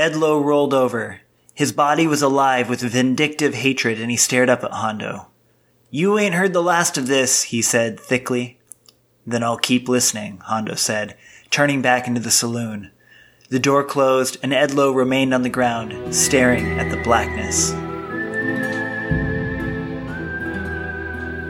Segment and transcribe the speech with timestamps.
[0.00, 1.20] Ed Lowe rolled over.
[1.52, 5.26] His body was alive with vindictive hatred and he stared up at Hondo.
[5.90, 8.58] You ain't heard the last of this, he said thickly.
[9.26, 11.18] Then I'll keep listening, Hondo said,
[11.50, 12.90] turning back into the saloon.
[13.50, 17.74] The door closed and Ed Lowe remained on the ground, staring at the blackness.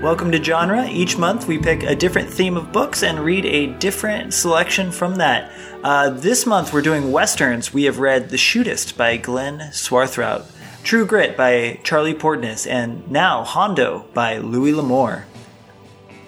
[0.00, 0.88] Welcome to Genre.
[0.88, 5.16] Each month we pick a different theme of books and read a different selection from
[5.16, 5.52] that.
[5.84, 7.74] Uh, this month we're doing westerns.
[7.74, 10.46] We have read The Shootist by Glenn Swarthout,
[10.84, 15.26] True Grit by Charlie Portis, and now Hondo by Louis L'Amour.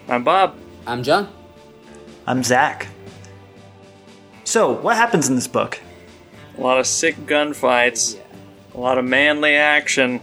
[0.06, 0.54] I'm Bob.
[0.86, 1.32] I'm John.
[2.26, 2.88] I'm Zach.
[4.44, 5.80] So, what happens in this book?
[6.58, 8.18] A lot of sick gunfights,
[8.74, 10.20] a lot of manly action,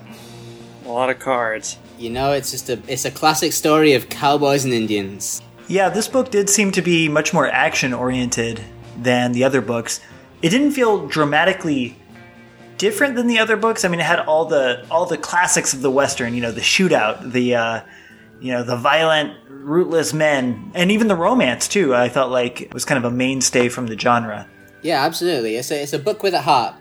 [0.86, 1.80] a lot of cards.
[2.00, 5.42] You know, it's just a it's a classic story of cowboys and Indians.
[5.68, 8.62] Yeah, this book did seem to be much more action oriented
[8.98, 10.00] than the other books.
[10.42, 11.98] It didn't feel dramatically
[12.78, 13.84] different than the other books.
[13.84, 16.34] I mean, it had all the all the classics of the western.
[16.34, 17.82] You know, the shootout, the uh,
[18.40, 21.94] you know the violent, rootless men, and even the romance too.
[21.94, 24.48] I felt like it was kind of a mainstay from the genre.
[24.84, 25.58] Yeah, absolutely.
[25.58, 26.76] It's a it's a book with a heart.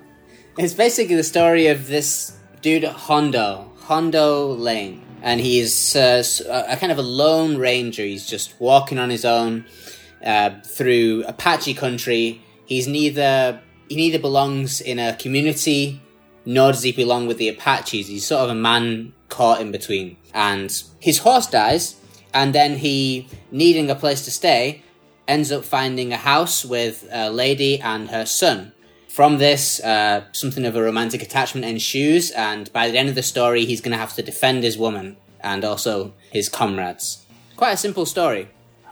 [0.56, 6.22] It's basically the story of this dude Hondo, Hondo Lane, and he's uh,
[6.68, 8.02] a kind of a lone ranger.
[8.02, 9.66] He's just walking on his own
[10.24, 12.42] uh, through Apache country.
[12.66, 16.00] He's neither he neither belongs in a community
[16.44, 18.08] nor does he belong with the Apaches.
[18.08, 20.16] He's sort of a man caught in between.
[20.32, 21.96] And his horse dies,
[22.32, 24.82] and then he, needing a place to stay,
[25.26, 28.72] ends up finding a house with a lady and her son.
[29.18, 33.22] From this, uh, something of a romantic attachment ensues, and by the end of the
[33.24, 37.26] story, he's going to have to defend his woman and also his comrades.
[37.56, 38.46] Quite a simple story.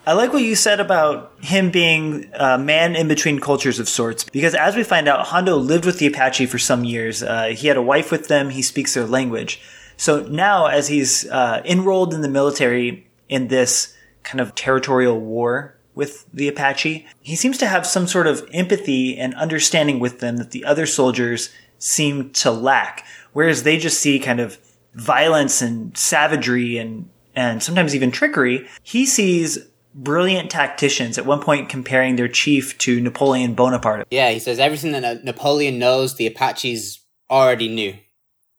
[0.05, 4.25] I like what you said about him being a man in between cultures of sorts,
[4.25, 7.23] because as we find out, Hondo lived with the Apache for some years.
[7.23, 8.51] Uh, he had a wife with them.
[8.51, 9.63] He speaks their language.
[9.97, 15.76] So now, as he's uh, enrolled in the military in this kind of territorial war
[15.97, 20.37] with the Apache, he seems to have some sort of empathy and understanding with them
[20.37, 24.59] that the other soldiers seem to lack, whereas they just see kind of
[24.95, 28.67] violence and savagery and and sometimes even trickery.
[28.83, 29.59] He sees
[29.95, 34.07] brilliant tacticians at one point comparing their chief to Napoleon Bonaparte.
[34.11, 37.95] Yeah, he says everything that Napoleon knows, the Apaches already knew,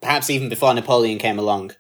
[0.02, 1.72] perhaps even before Napoleon came along.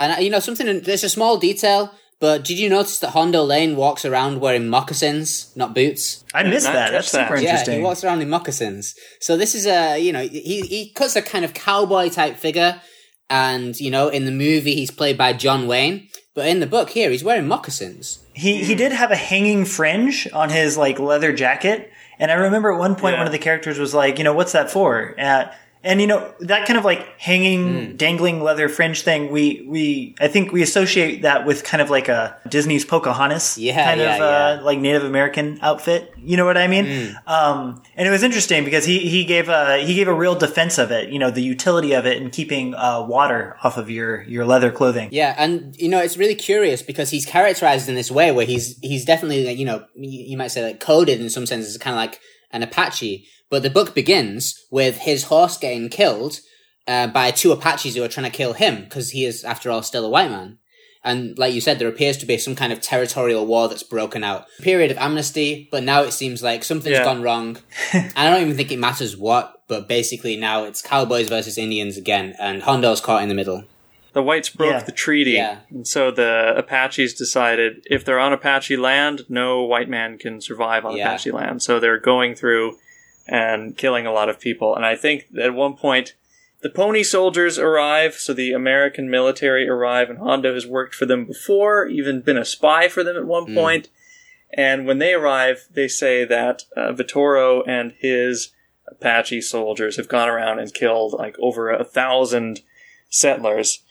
[0.00, 0.80] And uh, you know something.
[0.80, 5.52] There's a small detail, but did you notice that Hondo Lane walks around wearing moccasins,
[5.56, 6.22] not boots?
[6.32, 6.92] I missed that.
[6.92, 7.42] That's super that.
[7.42, 7.72] interesting.
[7.74, 8.94] Yeah, he walks around in moccasins.
[9.18, 12.80] So this is a you know he he cuts a kind of cowboy type figure,
[13.28, 16.06] and you know in the movie he's played by John Wayne,
[16.36, 18.20] but in the book here he's wearing moccasins.
[18.34, 21.90] He he did have a hanging fringe on his like leather jacket,
[22.20, 23.18] and I remember at one point Yeah.
[23.18, 25.16] one of the characters was like, you know, what's that for?
[25.18, 25.52] Uh,
[25.84, 29.30] and you know that kind of like hanging, dangling leather fringe thing.
[29.30, 33.84] We we I think we associate that with kind of like a Disney's Pocahontas, Yeah,
[33.84, 34.24] kind yeah, of uh,
[34.58, 34.64] yeah.
[34.64, 36.12] like Native American outfit.
[36.22, 37.16] You know what I mean?
[37.26, 40.78] Um, and it was interesting because he he gave a he gave a real defense
[40.78, 41.08] of it.
[41.10, 44.70] You know, the utility of it and keeping uh, water off of your your leather
[44.70, 45.08] clothing.
[45.12, 48.78] Yeah, and you know it's really curious because he's characterized in this way where he's
[48.80, 51.94] he's definitely you know you you might say like coded in some sense as kind
[51.94, 52.20] of like
[52.52, 56.40] an Apache, but the book begins with his horse getting killed
[56.88, 59.82] uh, by two Apaches who are trying to kill him because he is after all
[59.82, 60.58] still a white man.
[61.04, 64.22] And like you said, there appears to be some kind of territorial war that's broken
[64.22, 64.46] out.
[64.60, 67.04] Period of amnesty, but now it seems like something's Yeah.
[67.04, 67.58] gone wrong.
[67.92, 71.96] and I don't even think it matters what, but basically now it's cowboys versus Indians
[71.96, 73.64] again, and Hondo's caught in the middle.
[74.12, 74.82] The whites broke Yeah.
[74.82, 75.58] the treaty, Yeah.
[75.70, 80.84] and so the Apaches decided if they're on Apache land, no white man can survive
[80.84, 81.08] on Yeah.
[81.08, 81.62] Apache land.
[81.62, 82.78] So they're going through
[83.26, 84.74] and killing a lot of people.
[84.76, 86.14] And I think at one point,
[86.60, 91.24] the pony soldiers arrive, so the American military arrive, and Hondo has worked for them
[91.24, 93.88] before, even been a spy for them at one point.
[94.56, 98.50] And when they arrive, they say that uh, Vittorio and his
[98.86, 102.60] Apache soldiers have gone around and killed like over a thousand
[103.08, 103.82] settlers.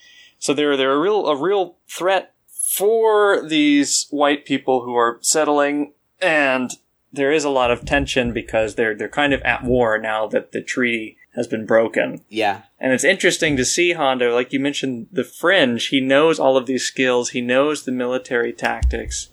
[0.42, 2.34] So they're they're a real a real threat
[2.76, 6.72] for these white people who are settling, and
[7.14, 10.52] there is a lot of tension because they're they're kind of at war now that
[10.52, 12.22] the treaty has been broken.
[12.28, 12.64] Yeah.
[12.80, 15.88] And it's interesting to see Hondo, like you mentioned, the fringe.
[15.88, 17.30] He knows all of these skills.
[17.30, 19.30] He knows the military tactics,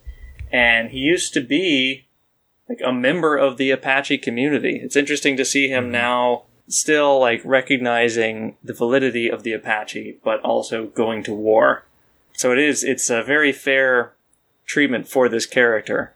[0.52, 2.06] and he used to be
[2.68, 4.78] like a member of the Apache community.
[4.82, 5.92] It's interesting to see him mm-hmm.
[5.92, 11.84] now still like recognizing the validity of the Apache, but also going to war.
[12.34, 14.12] So it is, it's a very fair
[14.66, 16.14] treatment for this character,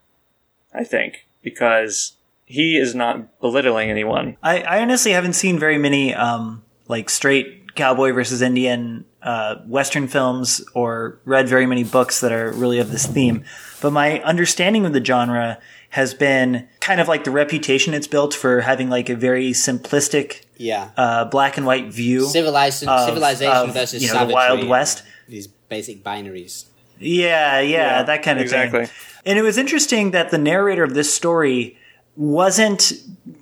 [0.73, 2.13] I think, because
[2.45, 4.37] he is not belittling anyone.
[4.43, 10.07] I, I honestly haven't seen very many um, like straight cowboy versus Indian uh, Western
[10.07, 13.45] films or read very many books that are really of this theme.
[13.81, 15.59] But my understanding of the genre
[15.93, 20.41] has been kind of like the reputation it's built for having like a very simplistic,
[20.57, 20.89] Yeah.
[20.97, 22.25] uh, black and white view.
[22.27, 24.35] Civilization, of- civilization of, versus you know, the savagery.
[24.35, 25.03] Wild West.
[25.29, 26.65] These basic binaries.
[26.99, 28.87] Yeah, yeah, Yeah, that kind of exactly.
[28.87, 28.95] thing.
[29.27, 31.77] And it was interesting that the narrator of this story
[32.17, 32.93] wasn't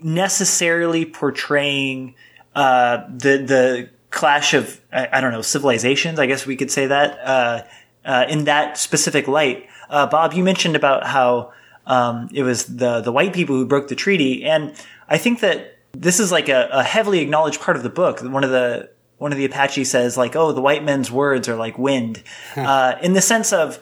[0.03, 2.15] necessarily portraying
[2.55, 6.19] uh, the the clash of I, I don't know civilizations.
[6.19, 7.63] I guess we could say that uh,
[8.05, 9.67] uh, in that specific light.
[9.89, 11.53] Uh, Bob, you mentioned about how
[11.91, 14.73] um, it was the the white people who broke the treaty, and
[15.09, 18.21] I think that this is like a, a heavily acknowledged part of the book.
[18.21, 21.57] One of the one of the Apache says like, "Oh, the white men's words are
[21.57, 22.23] like wind,"
[22.57, 23.81] uh, in the sense of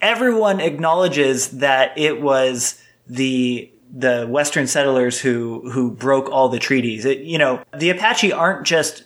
[0.00, 7.04] everyone acknowledges that it was the the Western settlers who who broke all the treaties.
[7.04, 9.04] It, you know, the Apache aren't just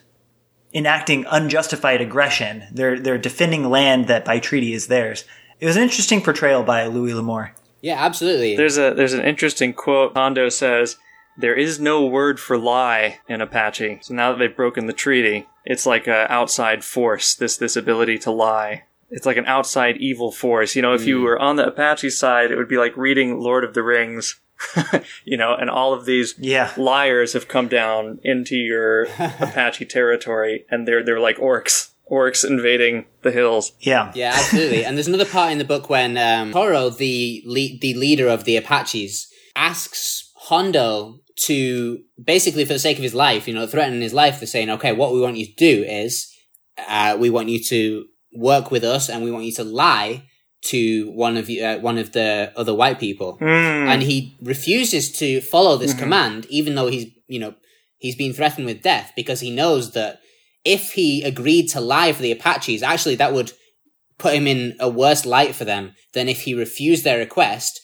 [0.73, 2.63] enacting unjustified aggression.
[2.71, 5.25] They're they're defending land that by treaty is theirs.
[5.59, 7.53] It was an interesting portrayal by Louis L'Amour.
[7.81, 8.57] Yeah, absolutely.
[8.57, 10.15] There's a there's an interesting quote.
[10.15, 10.97] Hondo says,
[11.37, 15.47] "There is no word for lie in Apache." So now that they've broken the treaty,
[15.65, 17.35] it's like an outside force.
[17.35, 18.85] This this ability to lie.
[19.11, 20.77] It's like an outside evil force.
[20.77, 21.25] You know, if you hmm.
[21.25, 24.41] were on the Apache side, it would be like reading Lord of the Rings.
[25.25, 26.73] you know, and all of these Yeah.
[26.77, 33.07] liars have come down into your Apache territory, and they're they're like orcs, orcs invading
[33.23, 33.73] the hills.
[33.81, 34.13] Yeah.
[34.15, 34.85] Yeah, absolutely.
[34.85, 38.45] and there's another part in the book when um, Toro, the le- the leader of
[38.45, 44.01] the Apaches, asks Hondo to basically, for the sake of his life, you know, threatening
[44.01, 46.33] his life, they're saying, "Okay, what we want you to do is,
[46.89, 50.25] uh, we want you to work with us, and we want you to lie
[50.63, 55.41] to one of you, uh, one of the other white people." And he refuses to
[55.41, 57.55] follow this command, even though he's, you know,
[57.99, 60.21] he's been threatened with death because he knows that
[60.69, 63.53] if he agreed to lie for the Apaches, actually that would
[64.19, 67.81] put him in a worse light for them than if he refused their request,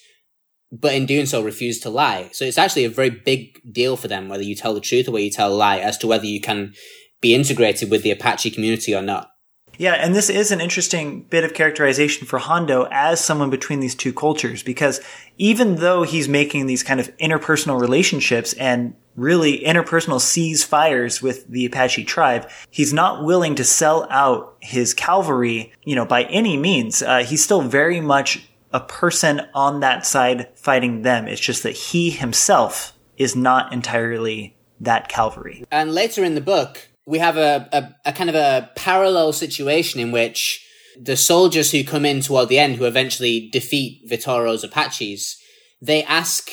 [0.70, 2.28] but in doing so refused to lie.
[2.32, 5.12] So it's actually a very big deal for them whether you tell the truth or
[5.12, 6.74] whether you tell a lie as to whether you can
[7.22, 9.30] be integrated with the Apache community or not.
[9.78, 13.94] Yeah, and this is an interesting bit of characterization for Hondo as someone between these
[13.94, 15.00] two cultures because
[15.38, 21.46] even though he's making these kind of interpersonal relationships and really interpersonal cease fires with
[21.48, 26.56] the Apache tribe, he's not willing to sell out his cavalry, you know, by any
[26.56, 27.02] means.
[27.02, 31.28] Uh, he's still very much a person on that side fighting them.
[31.28, 35.64] It's just that he himself is not entirely that cavalry.
[35.70, 40.00] And later in the book, we have a, a, a kind of a parallel situation
[40.00, 40.66] in which
[41.00, 45.40] the soldiers who come in toward the end, who eventually defeat Vitoro's Apaches,
[45.80, 46.50] they ask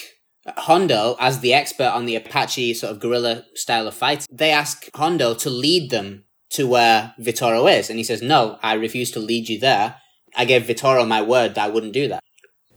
[0.57, 4.89] Hondo, as the expert on the Apache sort of guerrilla style of fight, they ask
[4.95, 7.89] Hondo to lead them to where Vitoro is.
[7.89, 9.95] And he says, no, I refuse to lead you there.
[10.35, 12.23] I gave Vitoro my word that I wouldn't do that.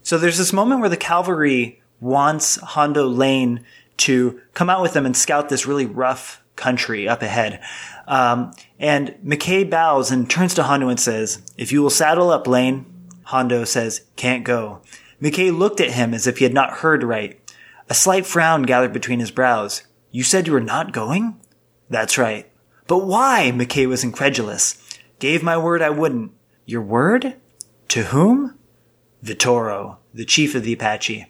[0.03, 3.65] So there's this moment where the cavalry wants Hondo Lane
[3.97, 7.61] to come out with them and scout this really rough country up ahead.
[8.07, 12.47] Um, and McKay bows and turns to Hondo and says, If you will saddle up,
[12.47, 12.87] Lane.
[13.25, 14.83] Hondo says, Can't go.
[15.23, 17.41] McKay looked at him as if he had not heard right.
[17.89, 19.83] A slight frown gathered between his brows.
[20.11, 21.41] You said you were not going?
[21.91, 22.51] That's right.
[22.87, 23.53] But why?
[23.55, 24.77] McKay was incredulous.
[25.19, 26.33] Gave my word I wouldn't.
[26.67, 27.37] Your word?
[27.89, 28.59] To whom?
[29.23, 31.27] Vitoro, the chief of the Apache.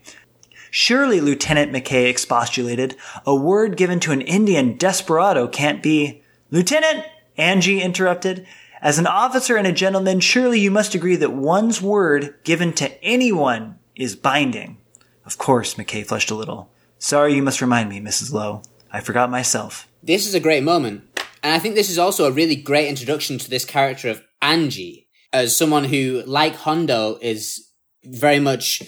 [0.71, 6.23] Surely, Lieutenant McKay expostulated, a word given to an Indian desperado can't be.
[6.51, 7.05] Lieutenant,
[7.37, 8.47] Angie interrupted,
[8.81, 13.03] as an officer and a gentleman, surely you must agree that one's word given to
[13.05, 14.79] anyone is binding.
[15.25, 16.71] Of course, McKay flushed a little.
[16.99, 18.33] Sorry you must remind me, Mrs.
[18.33, 18.63] Lowe.
[18.93, 19.89] I forgot myself.
[20.03, 21.05] This is a great moment.
[21.43, 25.09] And I think this is also a really great introduction to this character of Angie
[25.33, 27.71] as someone who, like Hondo, is
[28.05, 28.83] very much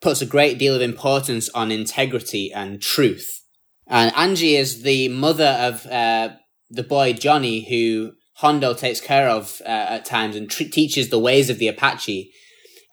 [0.00, 3.42] puts a great deal of importance on integrity and truth.
[3.86, 6.30] And Angie is the mother of uh,
[6.70, 11.18] the boy Johnny, who Hondo takes care of uh, at times and tr- teaches the
[11.18, 12.30] ways of the Apache.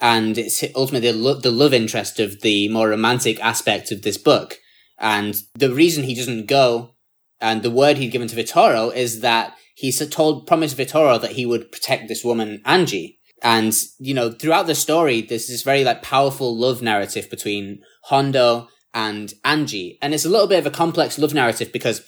[0.04, 4.18] And it's ultimately the, lo- the love interest of the more romantic aspect of this
[4.18, 4.60] book.
[5.00, 6.96] And the reason he doesn't go
[7.40, 11.46] and the word he'd given to Vitoro is that he told, promised Vitoro that he
[11.46, 13.18] would protect this woman, Angie.
[13.42, 18.68] And, you know, throughout the story, there's this very, like, powerful love narrative between Hondo
[18.94, 19.98] and Angie.
[20.02, 22.02] And it's a little bit of a complex love narrative because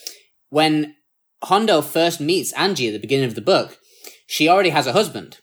[0.50, 0.96] when
[1.46, 3.78] Hondo first meets Angie at the beginning of the book,
[4.28, 5.40] she already has a husband.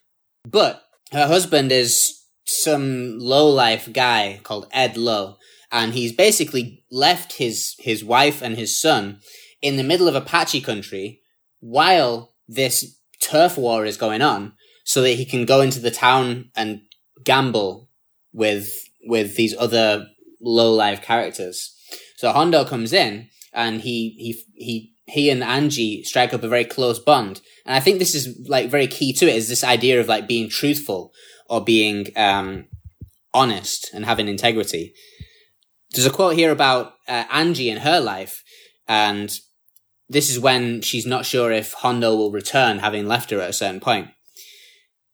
[0.47, 0.83] But
[1.13, 5.37] her husband is some low life guy called Ed Lowe.
[5.71, 9.21] and he's basically left his his wife and his son
[9.63, 11.23] in the middle of Apache country
[11.61, 14.53] while this turf war is going on,
[14.85, 16.83] so that he can go into the town and
[17.25, 17.89] gamble
[18.33, 18.71] with
[19.05, 20.07] with these other
[20.41, 21.75] low life characters.
[22.17, 26.65] So Hondo comes in and he he he he and Angie strike up a very
[26.65, 27.41] close bond.
[27.65, 30.27] And I think this is like very key to it is this idea of like
[30.27, 31.13] being truthful
[31.53, 32.67] or being um
[33.35, 34.95] honest and having integrity.
[35.91, 38.43] There's a quote here about uh, Angie and her life
[38.89, 39.31] and
[40.09, 43.55] this is when she's not sure if Hondo will return having left her at a
[43.55, 44.09] certain point.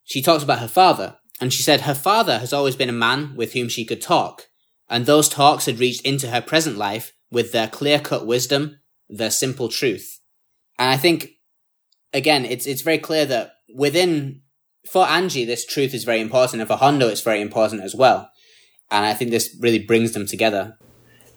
[0.04, 3.34] She talks about her father and she said her father has always been a man
[3.36, 4.46] with whom she could talk
[4.88, 8.78] and those talks had reached into her present life with their clear cut wisdom,
[9.08, 10.20] their simple truth.
[10.78, 11.30] And I think,
[12.12, 14.42] again, it's, it's very clear that within,
[14.86, 18.30] for Angie, this truth is very important, and for Hondo, it's very important as well.
[18.90, 20.76] And I think this really brings them together.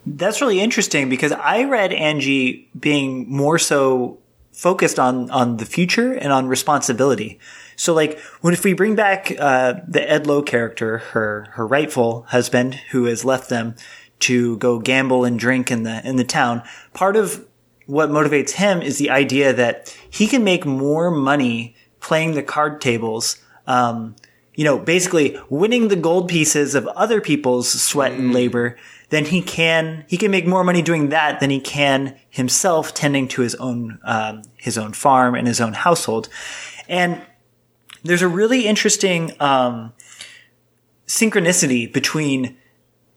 [0.06, 4.20] That's really interesting because I read Angie being more so
[4.52, 7.40] focused on on the future and on responsibility.
[7.76, 12.24] So like when if we bring back uh, the Ed Lowe character, her her rightful
[12.30, 13.76] husband who has left them
[14.22, 17.46] to go gamble and drink in the in the town, part of
[17.86, 22.82] what motivates him is the idea that he can make more money playing the card
[22.82, 23.38] tables.
[23.68, 24.16] Um,
[24.56, 28.78] you know, basically winning the gold pieces of other people's sweat and labor
[29.12, 33.28] then he can he can make more money doing that than he can himself tending
[33.28, 36.30] to his own um, his own farm and his own household.
[36.88, 37.22] And
[38.04, 39.92] there's a really interesting um,
[41.08, 42.58] synchronicity between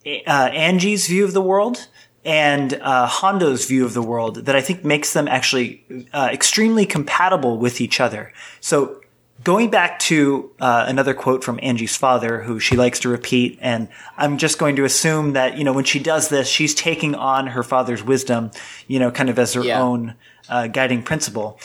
[0.04, 1.86] uh, Angie's view of the world
[2.24, 6.86] and uh, Hondo's view of the world that I think makes them actually uh, extremely
[6.86, 8.32] compatible with each other.
[8.60, 9.00] So
[9.42, 13.88] going back to uh, another quote from Angie's father, who she likes to repeat, and
[14.16, 17.48] I'm just going to assume that you know when she does this, she's taking on
[17.48, 18.50] her father's wisdom,
[18.86, 19.82] you know, kind of as her Yeah.
[19.82, 20.14] own
[20.48, 21.58] uh, guiding principle.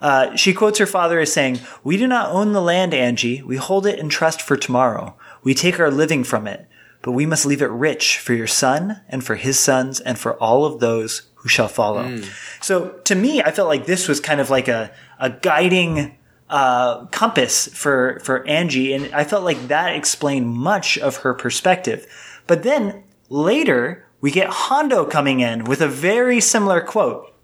[0.00, 3.40] Uh, she quotes her father as saying, "We do not own the land, Angie.
[3.42, 5.14] We hold it in trust for tomorrow.
[5.44, 6.66] We take our living from it,
[7.02, 10.34] but we must leave it rich for your son and for his sons and for
[10.34, 12.20] all of those who shall follow."
[12.60, 16.16] So to me, I felt like this was kind of like a a guiding
[16.48, 22.06] uh, compass for for Angie, and I felt like that explained much of her perspective.
[22.46, 27.34] But then later, we get Hondo coming in with a very similar quote.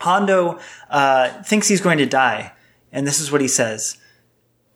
[0.00, 0.58] Hondo
[0.90, 2.52] uh, thinks he's going to die,
[2.90, 3.98] and this is what he says.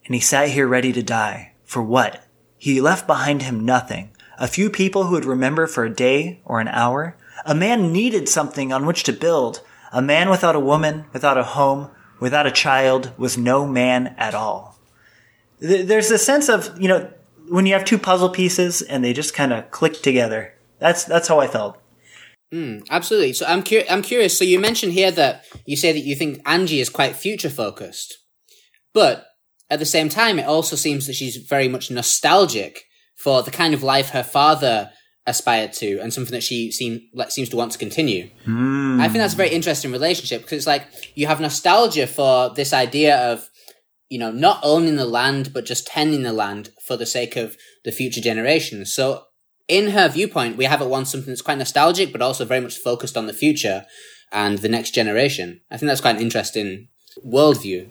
[0.06, 1.52] And he sat here ready to die.
[1.64, 2.24] For what?
[2.56, 4.09] He left behind him nothing.
[4.40, 7.14] A few people who would remember for a day or an hour.
[7.44, 9.60] A man needed something on which to build.
[9.92, 14.34] A man without a woman, without a home, without a child, was no man at
[14.34, 14.78] all.
[15.58, 17.12] There's a sense of, you know,
[17.48, 20.54] when you have two puzzle pieces and they just kind of click together.
[20.78, 21.78] That's, that's how I felt.
[22.52, 23.34] Mm, Absolutely.
[23.34, 24.38] So I'm cur- I'm curious.
[24.38, 28.18] So you mentioned here that you say that you think Angie is quite future focused,
[28.92, 29.26] but
[29.68, 32.86] at the same time, it also seems that she's very much nostalgic
[33.22, 34.90] for the kind of life her father
[35.26, 38.30] aspired to, and something that she seem like seems to want to continue.
[38.46, 42.72] I think that's a very interesting relationship because it's like you have nostalgia for this
[42.72, 43.48] idea of
[44.08, 47.56] you know not owning the land but just tending the land for the sake of
[47.84, 48.92] the future generations.
[48.92, 49.24] So
[49.68, 52.76] in her viewpoint, we have at once something that's quite nostalgic, but also very much
[52.78, 53.84] focused on the future
[54.32, 55.60] and the next generation.
[55.70, 56.88] I think that's quite an interesting
[57.24, 57.88] worldview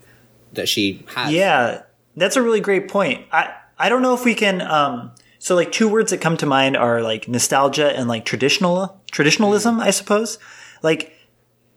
[0.54, 1.32] that she has.
[1.32, 1.84] Yeah,
[2.16, 3.28] that's a really great point.
[3.32, 4.62] I I don't know if we can.
[4.62, 9.02] Um, so like two words that come to mind are like nostalgia and like traditional
[9.12, 9.84] traditionalism, mm.
[9.84, 10.38] I suppose.
[10.84, 11.14] Like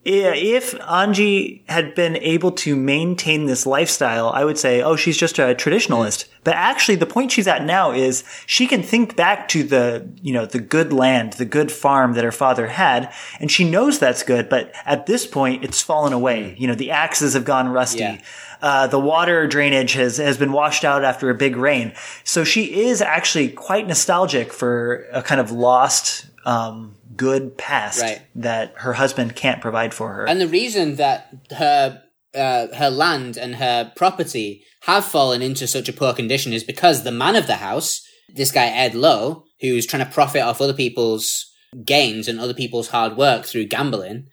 [0.05, 5.39] if Angie had been able to maintain this lifestyle, I would say, oh, she's just
[5.39, 6.25] a traditionalist.
[6.25, 6.29] Mm.
[6.43, 10.33] But actually, the point she's at now is she can think back to the, you
[10.33, 14.25] know, the good land, the good farm that her father had, and she knows that's
[14.25, 14.49] good.
[14.49, 16.43] But at this point, it's fallen away.
[16.43, 16.61] Mm.
[16.61, 18.01] You know, the axes have gone rusty.
[18.01, 18.19] Yeah.
[18.63, 21.93] Uh, the water drainage has, has been washed out after a big rain.
[22.23, 28.23] So she is actually quite nostalgic for a kind of lost, um, good past Right.
[28.37, 30.27] that her husband can't provide for her.
[30.29, 32.03] And the reason that her
[32.35, 37.03] uh, her land and her property have fallen into such a poor condition is because
[37.05, 38.01] the man of the house,
[38.35, 41.53] this guy Ed Lowe, who's trying to profit off other people's
[41.85, 44.29] gains and other people's hard work through gambling,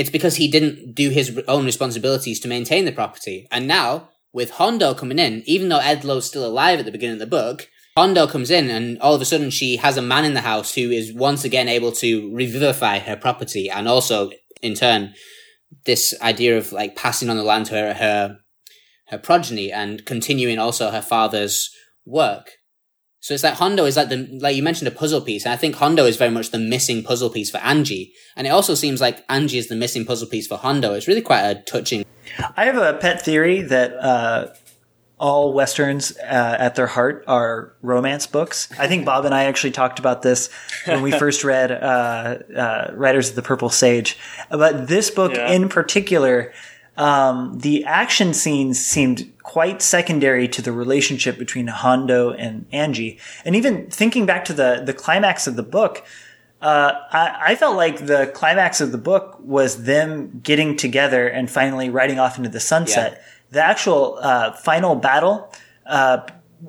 [0.00, 3.46] it's because he didn't do his own responsibilities to maintain the property.
[3.50, 7.20] And now, with Hondo coming in, even though Ed still alive at the beginning of
[7.20, 10.32] the book, Hondo comes in and all of a sudden she has a man in
[10.32, 14.30] the house who is once again able to revivify her property and also,
[14.62, 15.12] in turn,
[15.84, 18.38] this idea of like passing on the land to her, her,
[19.08, 21.70] her progeny and continuing also her father's
[22.06, 22.52] work.
[23.22, 25.56] So it's like Hondo is like the like you mentioned a puzzle piece, and I
[25.56, 29.00] think Hondo is very much the missing puzzle piece for Angie, and it also seems
[29.00, 30.94] like Angie is the missing puzzle piece for Hondo.
[30.94, 32.04] It's really quite a touching.
[32.56, 34.48] I have a pet theory that uh,
[35.18, 38.68] all westerns uh, at their heart are romance books.
[38.78, 40.48] I think Bob and I actually talked about this
[40.86, 44.16] when we first read uh, uh, Riders of the Purple Sage.
[44.48, 45.50] But this book Yeah.
[45.52, 46.54] in particular,
[46.96, 53.18] um, the action scenes seemed quite secondary to the relationship between Hondo and Angie.
[53.44, 56.06] And even thinking back to the the climax of the book,
[56.62, 61.50] uh, I, I felt like the climax of the book was them getting together and
[61.50, 63.24] finally riding off into the sunset.
[63.50, 65.52] The actual uh, final battle,
[65.84, 66.18] uh,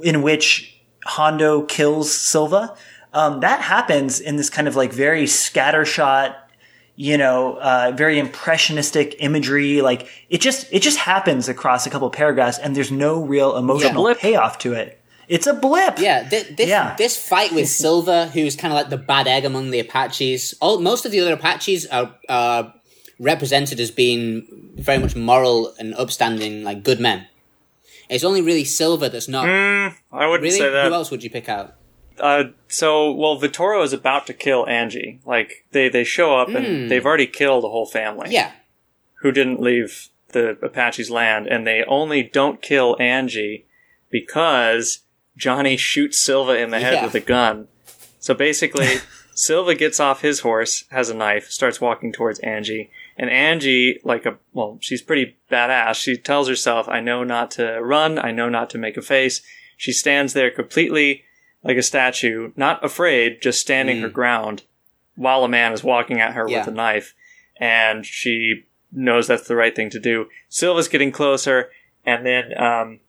[0.02, 2.76] in which Hondo kills Silva,
[3.14, 6.36] um, that happens in this kind of like very scattershot,
[6.96, 9.82] you know, uh, very impressionistic imagery.
[9.82, 14.04] Like it just it just happens across a couple paragraphs, and there's no real emotional
[14.04, 14.20] blip.
[14.20, 14.98] payoff to it.
[15.28, 15.98] It's a blip.
[16.00, 16.96] Yeah, thi- this Yeah.
[16.98, 20.54] this fight with Silva, who's kind of like the bad egg among the Apaches.
[20.60, 22.74] All most of the other Apaches are are
[23.20, 24.46] represented as being
[24.76, 27.28] very much moral and upstanding, like good men.
[28.10, 29.48] It's only really Silva that's not.
[29.48, 31.76] I wouldn't really, say who else would you pick out?
[32.22, 35.20] Uh, so, well, Vittorio is about to kill Angie.
[35.26, 38.28] Like they they show up and they've already killed a whole family.
[38.28, 38.34] Hmm.
[38.34, 38.52] Yeah,
[39.22, 43.66] who didn't leave the Apaches' land, and they only don't kill Angie
[44.10, 45.00] because
[45.38, 47.04] Johnny shoots Silva in the head Yeah.
[47.06, 47.68] with a gun.
[48.20, 48.98] So basically,
[49.34, 54.26] Silva gets off his horse, has a knife, starts walking towards Angie, and Angie, like
[54.26, 55.96] a well, she's pretty badass.
[55.96, 58.20] She tells herself, "I know not to run.
[58.20, 59.42] I know not to make a face."
[59.78, 61.24] She stands there completely
[61.64, 64.64] like a statue, not afraid, just standing her ground,
[65.16, 66.60] while a man is walking at her Yeah.
[66.60, 67.14] with a knife,
[67.58, 70.28] and she knows that's the right thing to do.
[70.50, 71.70] Silva's getting closer,
[72.06, 73.00] and then um,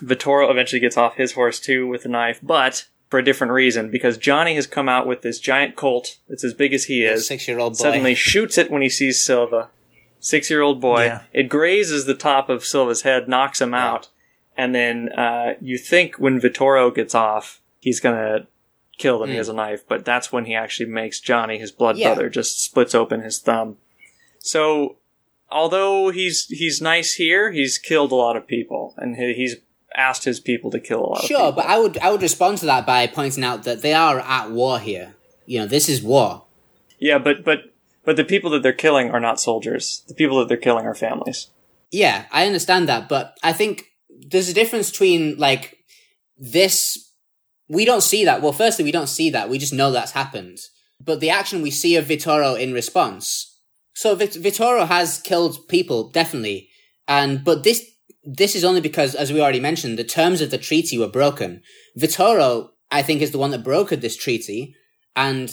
[0.00, 3.90] Vittorio eventually gets off his horse too with a knife, but for a different reason
[3.90, 7.26] because Johnny has come out with this giant colt that's as big as he is.
[7.26, 7.78] six year old boy.
[7.82, 9.68] Suddenly shoots it when he sees Silva.
[10.18, 11.04] Six year old boy.
[11.06, 11.22] Yeah.
[11.32, 14.08] It grazes the top of Silva's head, knocks him out,
[14.56, 18.46] and then uh, you think when Vittorio gets off, he's gonna
[18.96, 19.28] kill them.
[19.30, 22.00] He has a knife, but that's when he actually makes Johnny, his blood Hmm.
[22.02, 22.14] Yeah.
[22.14, 23.76] brother, just splits open his thumb.
[24.38, 24.96] So,
[25.50, 29.56] although he's he's nice here, he's killed a lot of people, and he, he's
[29.94, 31.40] asked his people to kill a lot of people.
[31.42, 34.20] Sure, but I would I would respond to that by pointing out that they are
[34.20, 35.14] at war here.
[35.46, 36.44] You know, this is war.
[36.98, 37.72] Yeah, but but
[38.04, 40.02] but the people that they're killing are not soldiers.
[40.08, 41.48] The people that they're killing are families.
[41.90, 45.78] Yeah, I understand that, but I think there's a difference between like
[46.38, 47.08] this.
[47.72, 48.42] We don't see that.
[48.42, 49.48] Well, firstly, we don't see that.
[49.48, 50.58] We just know that's happened.
[51.00, 53.58] But the action we see of Vittorio in response.
[53.94, 56.68] So Vit- has killed people, definitely,
[57.08, 57.82] and but this
[58.24, 61.62] this is only because, as we already mentioned, the terms of the treaty were broken.
[61.96, 64.74] Vittorio, I think, is the one that brokered this treaty,
[65.16, 65.50] and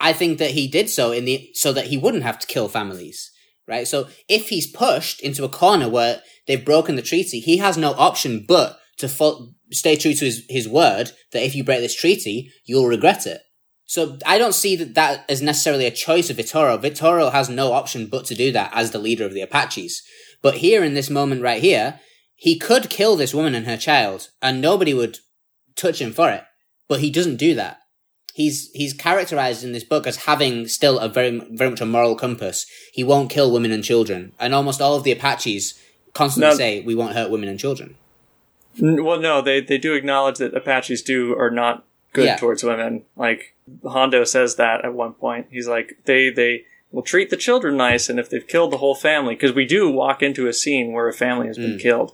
[0.00, 2.68] I think that he did so in the so that he wouldn't have to kill
[2.68, 3.30] families
[3.68, 3.86] right?
[3.86, 7.92] So if he's pushed into a corner where they've broken the treaty, he has no
[7.92, 11.94] option but to fo- stay true to his, his word that if you break this
[11.94, 13.42] treaty, you'll regret it.
[13.84, 16.78] So I don't see that that as necessarily a choice of Vittorio.
[16.78, 20.02] Vittorio has no option but to do that as the leader of the Apaches.
[20.40, 22.00] But here in this moment right here,
[22.34, 25.18] he could kill this woman and her child and nobody would
[25.76, 26.44] touch him for it.
[26.88, 27.78] But he doesn't do that
[28.32, 32.16] he's he's characterized in this book as having still a very very much a moral
[32.16, 32.66] compass.
[32.92, 35.78] He won't kill women and children, and almost all of the Apaches
[36.14, 36.56] constantly No.
[36.56, 37.96] say we won't hurt women and children.
[38.80, 42.36] N- Well, no, they they do acknowledge that Apaches do are not good Yeah.
[42.36, 43.02] towards women.
[43.16, 43.54] Like
[43.84, 45.46] Hondo says that at one point.
[45.50, 48.94] He's like they they will treat the children nice, and if they've killed the whole
[48.94, 52.12] family, because we do walk into a scene where a family has been killed,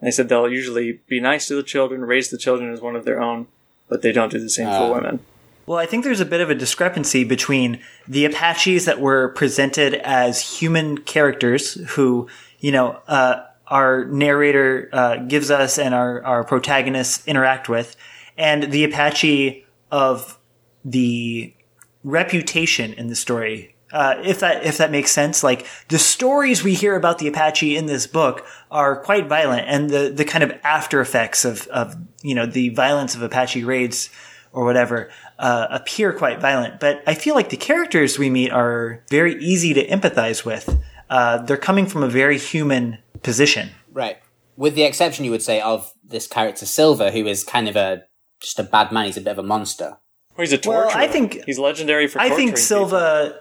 [0.00, 2.96] and they said they'll usually be nice to the children, raise the children as one
[2.96, 3.46] of their own,
[3.88, 4.78] but they don't do the same Ah.
[4.78, 5.20] for women.
[5.66, 9.94] Well, I think there's a bit of a discrepancy between the Apaches that were presented
[9.94, 12.26] as human characters who,
[12.58, 13.36] you know, uh,
[13.70, 17.96] our narrator uh, gives us and our, our protagonists interact with,
[18.36, 20.38] and the Apache of
[20.84, 21.54] the
[22.02, 23.74] reputation in the story.
[23.92, 27.76] Uh, if that if that makes sense, like the stories we hear about the Apache
[27.76, 31.96] in this book are quite violent, and the the kind of after effects of of
[32.22, 34.08] you know the violence of Apache raids
[34.52, 36.78] or whatever uh, appear quite violent.
[36.78, 40.80] But I feel like the characters we meet are very easy to empathize with.
[41.10, 43.70] Uh, they're coming from a very human position.
[43.92, 44.18] Right.
[44.56, 48.04] With the exception, you would say, of this character Silva, who is kind of a
[48.40, 49.04] just a bad man.
[49.06, 49.98] He's a bit of a monster.
[50.36, 50.86] Well, he's a torturer.
[50.86, 50.96] Well.
[50.96, 52.20] I think- he's legendary for.
[52.20, 53.40] I think Silva.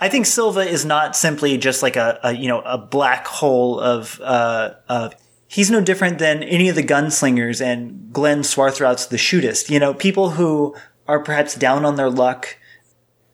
[0.00, 3.78] I think Silva is not simply just like a, a you know a black hole
[3.78, 5.14] of uh, of
[5.46, 9.70] he's no different than any of the gunslingers and Glenn Swarthout's the shootist.
[9.70, 10.74] You know, people who
[11.06, 12.56] are perhaps down on their luck,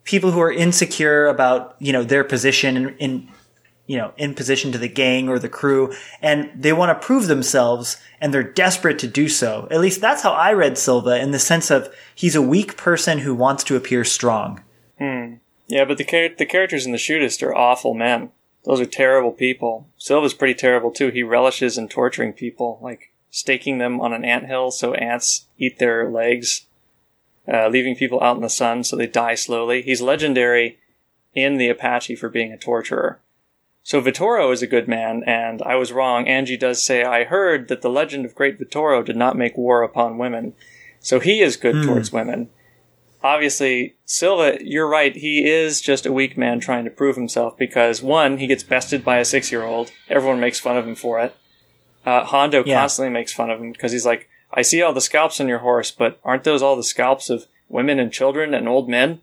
[0.03, 3.29] people who are insecure about, you know, their position in, in
[3.91, 7.27] you know, in position to the gang or the crew, and they want to prove
[7.27, 9.67] themselves, and they're desperate to do so.
[9.69, 13.19] At least that's how I read Silva, in the sense of he's a weak person
[13.19, 14.63] who wants to appear strong.
[14.97, 15.33] Hmm.
[15.67, 18.31] Yeah, but the char- the characters in the shootist are awful men.
[18.63, 19.89] Those are terrible people.
[19.97, 21.09] Silva's pretty terrible too.
[21.09, 25.79] He relishes in torturing people, like staking them on an ant hill so ants eat
[25.79, 26.65] their legs,
[27.45, 29.81] uh, leaving people out in the sun so they die slowly.
[29.81, 30.79] He's legendary
[31.33, 33.19] in the Apache for being a torturer.
[33.83, 36.27] So Vittorio is a good man, and I was wrong.
[36.27, 39.81] Angie does say, I heard that the legend of great Vittorio did not make war
[39.81, 40.53] upon women.
[40.99, 41.85] So he is good Hmm.
[41.87, 42.49] towards women.
[43.23, 48.01] Obviously, Silva, you're right, he is just a weak man trying to prove himself because,
[48.01, 49.91] one, he gets bested by a six year old.
[50.09, 51.35] Everyone makes fun of him for it.
[52.05, 52.79] Uh, Hondo Yeah.
[52.79, 55.59] constantly makes fun of him because he's like, I see all the scalps on your
[55.59, 59.21] horse, but aren't those all the scalps of women and children and old men?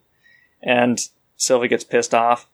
[0.62, 1.00] And
[1.36, 2.48] Silva gets pissed off.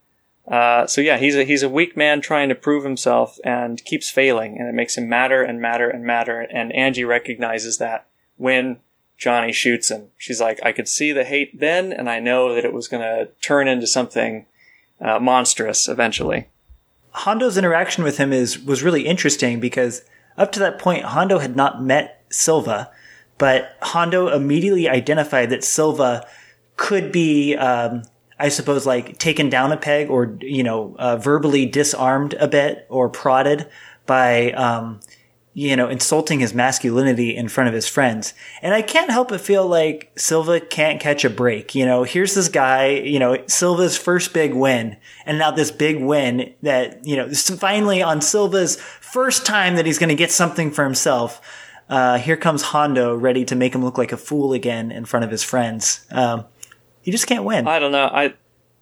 [0.47, 4.11] Uh, so yeah, he's a he's a weak man trying to prove himself and keeps
[4.11, 6.41] failing, and it makes him madder and madder and madder.
[6.41, 8.79] And Angie recognizes that when
[9.17, 12.65] Johnny shoots him, she's like, "I could see the hate then, and I know that
[12.65, 14.45] it was going to turn into something
[15.01, 16.49] uh, monstrous eventually."
[17.13, 20.03] Hondo's interaction with him is was really interesting because
[20.37, 22.91] up to that point, Hondo had not met Silva,
[23.39, 26.27] but Hondo immediately identified that Silva
[26.77, 28.03] could be, um,
[28.39, 32.87] I suppose, like taken down a peg or you know uh, verbally disarmed a bit
[32.89, 33.69] or prodded
[34.07, 34.53] by.
[34.53, 35.01] Um,
[35.57, 38.35] you know, insulting his masculinity in front of his friends.
[38.61, 41.77] And I can't help but feel like Silva can't catch a break.
[41.77, 44.97] You know, here's this guy, you know, Silva's first big win.
[45.25, 49.99] And now this big win that, you know, finally on Silva's first time that he's
[49.99, 51.41] going to get something for himself.
[51.89, 55.25] Uh, here comes Hondo ready to make him look like a fool again in front
[55.25, 56.05] of his friends.
[56.11, 56.47] Um,
[57.05, 57.69] he just can't win.
[57.69, 58.07] I don't know.
[58.07, 58.33] I,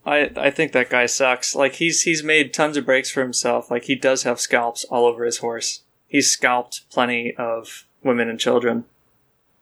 [0.05, 1.53] I, I think that guy sucks.
[1.55, 3.69] Like he's he's made tons of breaks for himself.
[3.69, 5.81] Like he does have scalps all over his horse.
[6.07, 8.85] He's scalped plenty of women and children.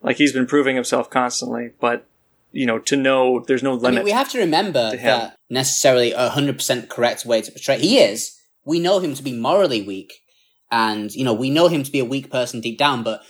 [0.03, 2.05] Like he's been proving himself constantly, but
[2.51, 3.95] you know, to know there's no I limit.
[3.95, 7.79] mean, we have to remember to that necessarily a hundred percent correct way to portray
[7.79, 8.37] he is.
[8.63, 10.21] We know him to be morally weak,
[10.69, 13.01] and you know we know him to be a weak person deep down.
[13.01, 13.21] But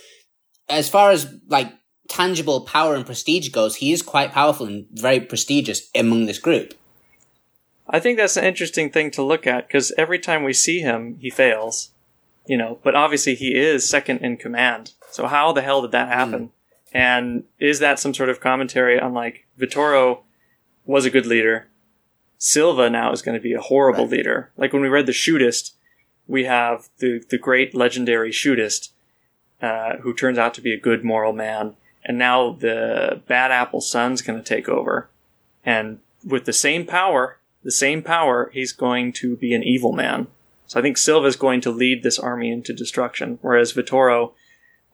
[0.68, 1.72] as far as like
[2.08, 6.74] tangible power and prestige goes, he is quite powerful and very prestigious among this group.
[7.88, 11.16] I think that's an interesting thing to look at because every time we see him,
[11.20, 11.90] he fails.
[12.46, 14.92] You know, but obviously he is second in command.
[15.12, 16.50] So how the hell did that happen?
[16.92, 20.24] And is that some sort of commentary on like Vittorio
[20.84, 21.68] was a good leader?
[22.38, 24.16] Silva now is going to be a horrible Right.
[24.18, 24.50] leader.
[24.56, 25.72] Like when we read the shootist,
[26.26, 28.88] we have the the great legendary shootist,
[29.60, 33.80] uh, who turns out to be a good moral man, and now the bad apple
[33.80, 35.08] son's going to take over,
[35.64, 40.26] and with the same power, the same power, he's going to be an evil man.
[40.66, 44.32] So I think Silva is going to lead this army into destruction, whereas Vittorio,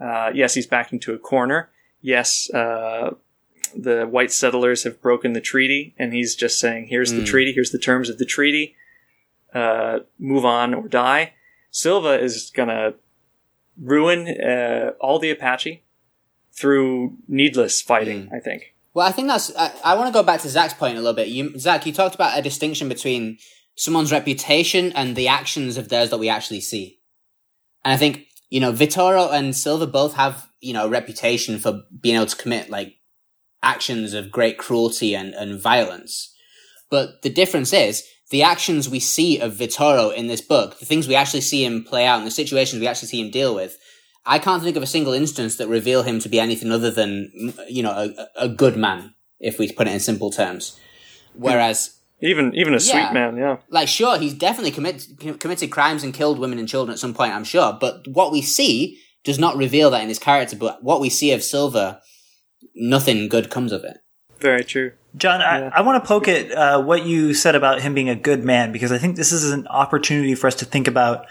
[0.01, 1.71] uh, yes, he's backed into a corner.
[2.01, 3.15] Yes, uh,
[3.77, 7.27] the white settlers have broken the treaty, and he's just saying, "Here's the Mm.
[7.27, 7.53] treaty.
[7.53, 8.75] Here's the terms of the treaty.
[9.55, 11.35] Uh, move on or die."
[11.71, 12.95] Silva is gonna
[13.81, 15.83] ruin uh, all the Apache
[16.59, 18.27] through needless fighting.
[18.27, 18.35] Hmm.
[18.35, 18.75] I think.
[18.95, 19.55] Well, I think that's.
[19.57, 21.29] I, I want to go back to Zach's point a little bit.
[21.29, 23.39] You, Zach, you talked about a distinction between
[23.77, 26.99] someone's reputation and the actions of theirs that we actually see.
[27.85, 31.83] And I think you know Vittorio and Silva both have you know a reputation for
[32.01, 32.95] being able to commit like
[33.63, 36.35] actions of great cruelty and, and violence.
[36.91, 41.09] But the difference is the actions we see of Vittorio in this book, the things
[41.09, 43.77] we actually see him play out, and the situations we actually see him deal with.
[44.29, 47.33] I can't think of a single instance that reveal him to be anything other than,
[47.69, 50.79] you know, a, a good man, if we put it in simple terms.
[51.35, 53.13] Whereas, Even even a sweet Yeah.
[53.13, 53.57] man, yeah.
[53.71, 55.07] like, sure, he's definitely commit,
[55.41, 58.43] committed crimes and killed women and children at some point, I'm sure, but what we
[58.43, 62.01] see does not reveal that in his character, but what we see of Silva,
[62.75, 63.99] nothing good comes of it.
[64.41, 64.93] Very true.
[65.17, 65.71] John, Yeah.
[65.75, 68.45] I, I want to poke at uh, what you said about him being a good
[68.45, 71.27] man because I think this is an opportunity for us to think about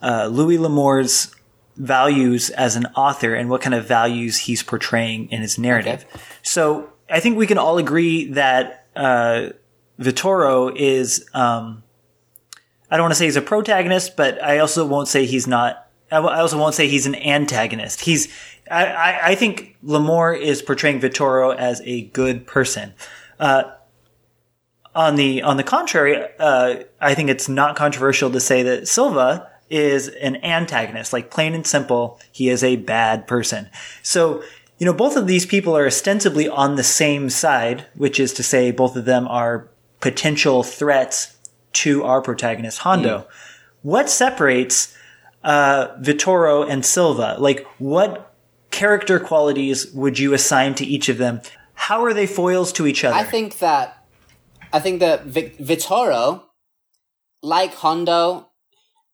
[0.00, 1.32] uh, Louis L'Amour's
[1.76, 6.04] values as an author and what kind of values he's portraying in his narrative.
[6.42, 9.50] So I think we can all agree that uh,
[9.98, 11.28] Vittorio is.
[11.34, 11.82] Um,
[12.90, 15.86] I don't want to say he's a protagonist, but I also won't say he's not.
[16.10, 18.02] I w- I also won't say he's an antagonist.
[18.02, 18.28] He's.
[18.70, 22.94] I, I, I think L'Amour is portraying Vittorio as a good person.
[23.40, 23.64] Uh,
[24.94, 29.50] on the on the contrary, uh, I think it's not controversial to say that Silva
[29.70, 33.68] is an antagonist, like plain and simple, he is a bad person.
[34.02, 34.42] So,
[34.78, 38.42] you know, both of these people are ostensibly on the same side, which is to
[38.42, 39.68] say both of them are
[40.00, 41.36] potential threats
[41.72, 43.18] to our protagonist, Hondo.
[43.18, 43.26] Mm.
[43.82, 44.96] What separates
[45.42, 47.36] uh, Vittorio and Silva?
[47.38, 48.34] Like, what
[48.70, 51.40] character qualities would you assign to each of them?
[51.74, 53.16] How are they foils to each other?
[53.16, 54.04] I think that
[54.72, 56.44] I think that Vic- Vittorio,
[57.42, 58.48] like Hondo,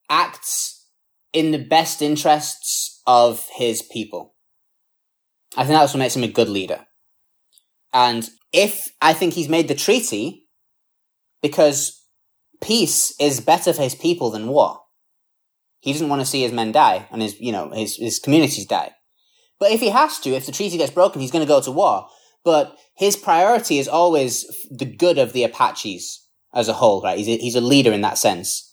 [0.09, 0.87] acts
[1.33, 4.35] in the best interests of his people.
[5.57, 6.87] I think that's what makes him a good leader.
[7.93, 10.49] And if I think he's made the treaty
[11.43, 11.99] because
[12.61, 14.81] peace is better for his people than war.
[15.81, 18.67] He doesn't want to see his men die and his, you know, his, his communities
[18.67, 18.93] die.
[19.61, 21.71] But if he has to, if the treaty gets broken, he's going to go to
[21.71, 22.09] war.
[22.45, 27.19] But his priority is always the good of the Apaches as a whole, right?
[27.19, 28.68] He's a, he's a leader in that sense.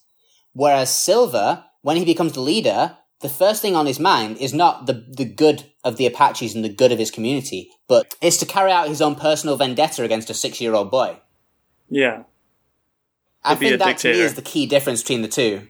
[0.55, 4.87] Whereas Silva, when he becomes the leader, the first thing on his mind is not
[4.87, 8.45] the, the good of the Apaches and the good of his community, but it's to
[8.45, 11.19] carry out his own personal vendetta against a six year old boy.
[11.89, 12.23] Yeah.
[13.43, 14.13] I think that dictator.
[14.13, 15.67] to me is the key difference between the two.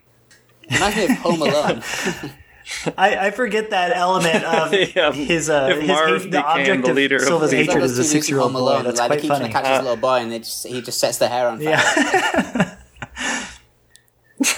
[0.72, 1.84] Reminds me of Home Alone.
[2.98, 7.18] I, I, forget that element of yeah, his uh, his hate, the object the leader
[7.18, 8.82] of Silva's of hatred is a six year old boy.
[8.82, 9.52] That's like, quite he keeps funny.
[9.52, 11.70] Catches uh, a little boy and just, he just sets the hair on fire.
[11.70, 12.75] Yeah.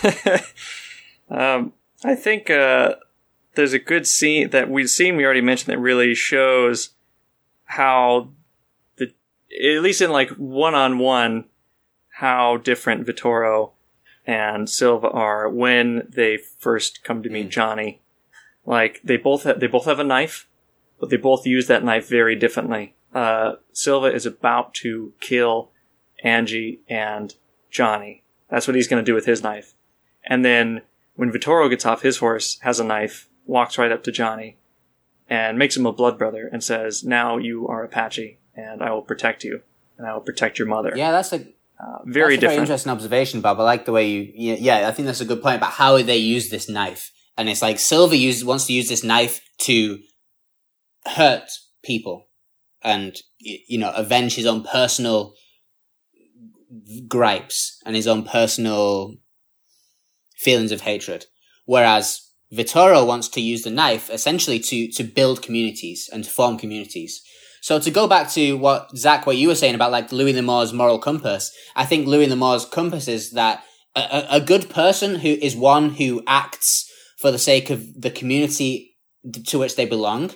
[1.30, 2.96] um, I think uh,
[3.56, 5.18] there's a good scene that we've seen.
[5.18, 6.92] We already mentioned that really shows
[7.66, 8.30] how
[8.98, 9.14] the
[9.52, 11.46] at least in like one on one
[12.10, 13.74] how different Vittorio
[14.26, 17.52] and Silva are when they first come to meet mm.
[17.52, 18.02] Johnny.
[18.66, 20.48] Like they both have, they both have a knife,
[21.00, 22.96] but they both use that knife very differently.
[23.14, 25.72] Uh, Silva is about to kill
[26.24, 27.36] Angie and
[27.72, 28.24] Johnny.
[28.50, 29.74] That's what he's going to do with his knife.
[30.28, 30.82] And then
[31.16, 34.58] when Vittorio gets off his horse, has a knife, walks right up to Johnny,
[35.30, 39.02] and makes him a blood brother, and says, "Now you are Apache, and I will
[39.02, 39.62] protect you,
[39.98, 41.38] and I will protect your mother." Yeah, that's a
[41.80, 42.42] uh, very that's different.
[42.42, 43.60] very interesting observation, Bob.
[43.60, 44.32] I like the way you.
[44.36, 47.12] Yeah, I think that's a good point about how they use this knife.
[47.38, 50.00] And it's like Silva uses wants to use this knife to
[51.06, 51.50] hurt
[51.84, 52.28] people,
[52.84, 55.34] and you know, avenge his own personal
[57.08, 59.16] gripes and his own personal
[60.38, 61.26] feelings of hatred.
[61.66, 62.22] Whereas
[62.52, 67.22] Vittorio wants to use the knife essentially to to build communities and to form communities.
[67.62, 70.72] So to go back to what Zach, what you were saying about like Louis L'Amour's
[70.72, 73.64] moral compass, I think Louis L'Amour's compass is that
[73.96, 78.96] a, a good person who is one who acts for the sake of the community
[79.48, 80.32] to which they belong,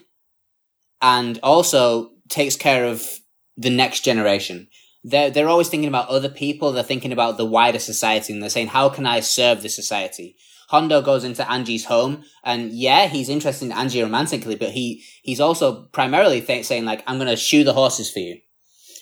[1.02, 3.08] and also takes care of
[3.56, 4.68] the next generation.
[5.04, 6.72] They're they're always thinking about other people.
[6.72, 10.36] They're thinking about the wider society, and they're saying, "How can I serve the society?"
[10.70, 15.42] Hondo goes into Angie's home, and yeah, he's interested in Angie romantically, but he he's
[15.42, 18.40] also primarily th- saying like, "I'm going to shoe the horses for you.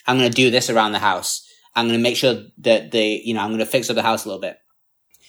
[0.08, 1.46] I'm going to do this around the house.
[1.76, 4.02] I'm going to make sure that they, you know, I'm going to fix up the
[4.02, 4.58] house a little bit.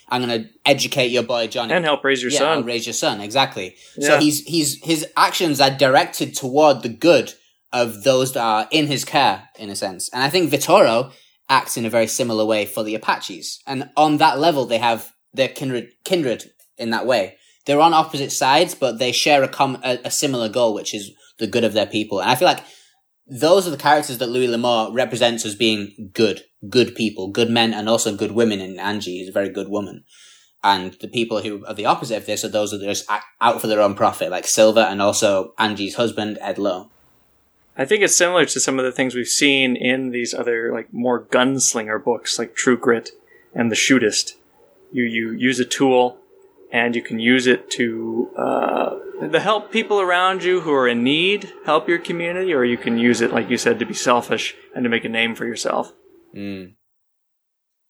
[0.09, 2.65] I'm going to educate your boy Johnny and help raise your yeah, son.
[2.65, 3.77] raise your son exactly.
[3.97, 4.09] Yeah.
[4.09, 7.33] So he's he's his actions are directed toward the good
[7.73, 10.09] of those that are in his care, in a sense.
[10.13, 11.13] And I think Vittorio
[11.49, 15.13] acts in a very similar way for the Apaches, and on that level, they have
[15.33, 17.37] they're kindred kindred in that way.
[17.67, 21.13] They're on opposite sides, but they share a com a, a similar goal, which is
[21.39, 22.21] the good of their people.
[22.21, 22.65] And I feel like
[23.27, 27.73] those are the characters that Louis L'Amour represents as being good, good people, good men,
[27.73, 28.61] and also good women.
[28.61, 30.05] And Angie is a very good woman.
[30.63, 33.61] And the people who are the opposite of this are those that are just out
[33.61, 36.91] for their own profit, like Silva and also Angie's husband, Ed Lowe.
[37.81, 40.93] I think it's similar to some of the things we've seen in these other, like,
[40.93, 43.09] more gunslinger books, like True Grit
[43.55, 44.35] and The Shootist,
[44.93, 46.19] you you use a tool
[46.71, 48.91] and you can use it to uh,
[49.33, 52.99] to help people around you who are in need, help your community, or you can
[52.99, 55.95] use it, like you said, to be selfish and to make a name for yourself.
[56.37, 56.75] Mm.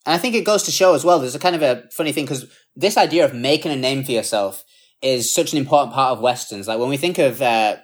[0.06, 1.18] And I think it goes to show as well.
[1.18, 4.12] There's a kind of a funny thing because this idea of making a name for
[4.12, 4.64] yourself
[5.02, 6.68] is such an important part of westerns.
[6.68, 7.78] Like when we think of uh,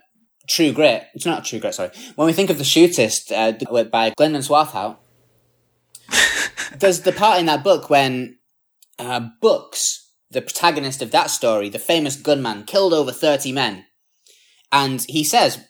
[0.48, 1.90] True Grit, it's not True Grit, sorry.
[2.14, 4.98] When we think of the Shootist uh, by Glendon Swarthout,
[6.78, 8.38] there's the part in that book when
[8.98, 13.86] uh, Books, the protagonist of that story, the famous gunman, killed over 30 men.
[14.72, 15.64] And he says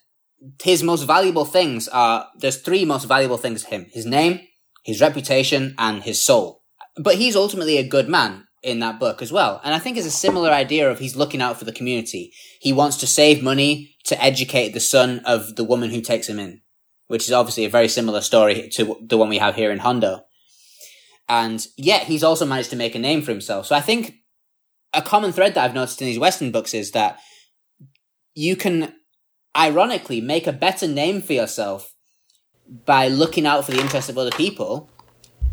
[0.63, 4.41] his most valuable things are there's three most valuable things to him his name,
[4.85, 6.63] his reputation, and his soul.
[6.97, 9.61] But he's ultimately a good man in that book as well.
[9.65, 12.33] And I think it's a similar idea of he's looking out for the community.
[12.61, 16.39] He wants to save money to educate the son of the woman who takes him
[16.39, 16.63] in,
[17.07, 20.27] which is obviously a very similar story to the one we have here in Hondo
[21.29, 23.67] and yet he's also managed to make a name for himself.
[23.67, 24.17] So I think
[24.93, 27.19] a common thread that I've noticed in these Western books is that
[28.35, 28.95] you can
[29.57, 31.95] ironically make a better name for yourself
[32.85, 34.91] by looking out for the interests of other people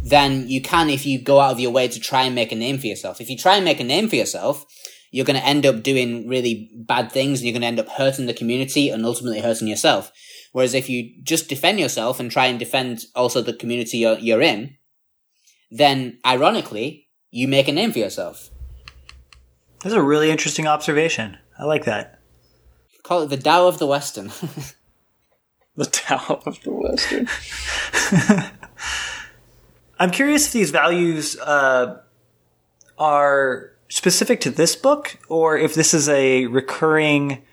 [0.03, 2.55] than you can if you go out of your way to try and make a
[2.55, 3.21] name for yourself.
[3.21, 4.65] If you try and make a name for yourself,
[5.13, 7.87] you're going to end up doing really bad things and you're going to end up
[7.87, 10.11] hurting the community and ultimately hurting yourself.
[10.53, 14.41] Whereas if you just defend yourself and try and defend also the community you're, you're
[14.41, 14.75] in,
[15.69, 18.49] then ironically, you make a name for yourself.
[19.83, 21.37] That's a really interesting observation.
[21.59, 22.19] I like that.
[23.03, 24.31] Call it the Tao of the Western.
[25.75, 27.27] The Tao of the Western.
[29.99, 31.99] I'm curious if these values uh,
[32.99, 37.43] are specific to this book or if this is a recurring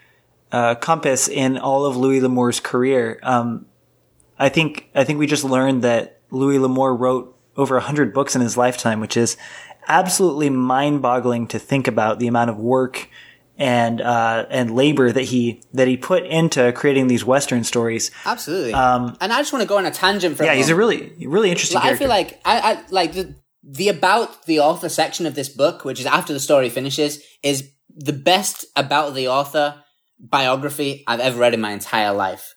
[0.52, 3.20] uh, compass in all of Louis L'Amour's career.
[3.22, 3.66] Um,
[4.38, 8.40] I think I think we just learned that Louis L'Amour wrote over 100 books in
[8.40, 9.36] his lifetime, which is
[9.86, 13.08] absolutely mind-boggling to think about the amount of work
[13.58, 18.10] and uh, and labor that he that he put into creating these Western stories.
[18.24, 18.72] Absolutely.
[18.72, 20.54] Um, and I just want to go on a tangent for yeah.
[20.54, 21.76] He's a really really interesting.
[21.76, 25.48] Like, I feel like I, I like the, the about the author section of this
[25.48, 29.82] book, which is after the story finishes, is the best about the author
[30.18, 32.54] biography I've ever read in my entire life.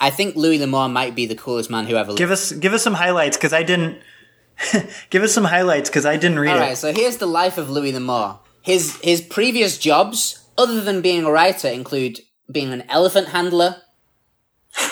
[0.00, 2.18] I think Louis L'Amour might be the coolest man who ever lived.
[2.18, 4.00] Give us give us some highlights because I didn't.
[5.10, 6.60] give us some highlights because I didn't read All it.
[6.60, 8.40] All right, so here's the life of Louis L'Amour.
[8.62, 13.76] His his previous jobs other than being a writer, include being an elephant handler,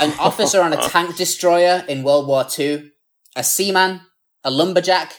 [0.00, 2.92] an officer on a tank destroyer in World War II,
[3.34, 4.02] a seaman,
[4.44, 5.14] a lumberjack.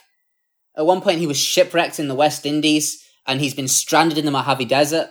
[0.78, 4.26] At one point, he was shipwrecked in the West Indies, and he's been stranded in
[4.26, 5.10] the Mojave Desert.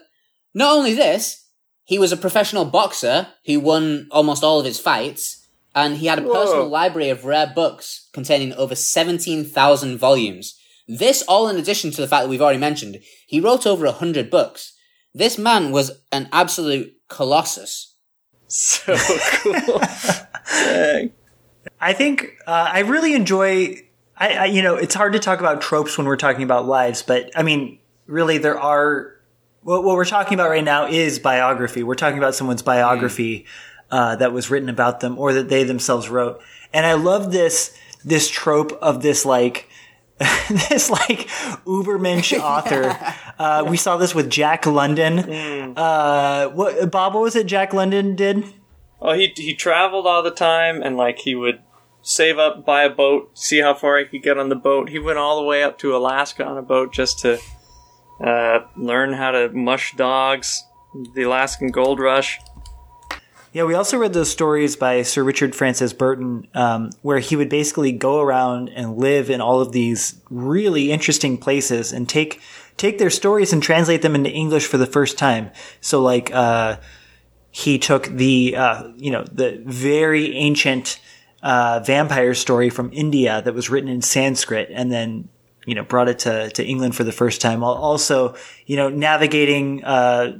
[0.55, 1.47] Not only this,
[1.85, 6.19] he was a professional boxer who won almost all of his fights, and he had
[6.19, 6.33] a Whoa.
[6.33, 10.59] personal library of rare books containing over 17,000 volumes.
[10.87, 14.31] This all in addition to the fact that we've already mentioned, he wrote over 100
[14.31, 14.73] books.
[15.15, 17.95] This man was an absolute colossus.
[18.47, 18.97] So
[19.35, 19.81] cool.
[21.81, 23.83] I think uh, I really enjoy.
[24.19, 27.03] I, I, you know, it's hard to talk about tropes when we're talking about lives,
[27.03, 29.15] but I mean, really, there are.
[29.63, 31.83] What, what we're talking about right now is biography.
[31.83, 33.47] We're talking about someone's biography mm.
[33.91, 36.41] uh, that was written about them, or that they themselves wrote.
[36.73, 39.69] And I love this this trope of this like
[40.49, 41.29] this like
[41.65, 42.97] ubermensch author.
[43.39, 45.19] Uh, we saw this with Jack London.
[45.19, 45.73] Mm.
[45.77, 47.15] Uh, what Bob?
[47.15, 47.47] What was it?
[47.47, 48.45] Jack London did?
[49.01, 51.61] Oh, he he traveled all the time, and like he would
[52.09, 54.89] save up, buy a boat, see how far he could get on the boat.
[54.89, 57.39] He went all the way up to Alaska on a boat just to
[58.25, 60.65] uh, learn how to mush dogs.
[61.15, 62.41] The Alaskan Gold Rush.
[63.53, 67.51] Yeah, we also read those stories by Sir Richard Francis Burton, um, where he would
[67.51, 72.41] basically go around and live in all of these really interesting places and take
[72.79, 75.51] take their stories and translate them into English for the first time.
[75.83, 76.77] So, like, uh,
[77.51, 81.01] he took the uh, you know the very ancient
[81.43, 85.29] uh, vampire story from India that was written in Sanskrit, and then
[85.67, 87.63] you know brought it to to England for the first time.
[87.63, 90.39] Also, you know, navigating uh,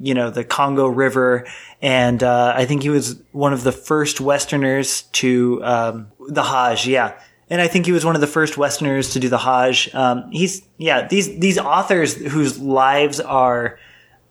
[0.00, 1.46] you know the Congo River
[1.82, 6.86] and uh, I think he was one of the first Westerners to um, the Hajj.
[6.88, 7.18] Yeah,
[7.50, 9.94] and I think he was one of the first Westerners to do the Hajj.
[9.94, 13.78] Um, he's yeah these these authors whose lives are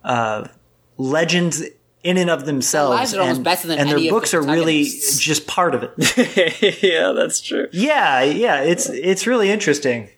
[0.04, 0.48] uh,
[0.98, 1.64] legends
[2.06, 4.84] in and of themselves, their and, and their books the are really
[5.18, 6.82] just part of it.
[6.84, 7.68] yeah, that's true.
[7.72, 10.10] Yeah, yeah, it's it's really interesting,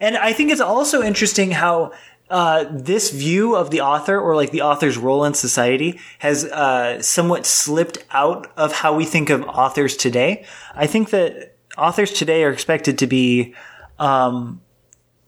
[0.00, 1.92] and I think it's also interesting how
[2.28, 7.00] uh, this view of the author or like the author's role in society has uh,
[7.00, 10.44] somewhat slipped out of how we think of authors today.
[10.74, 13.54] I think that authors today are expected to be,
[13.98, 14.60] um,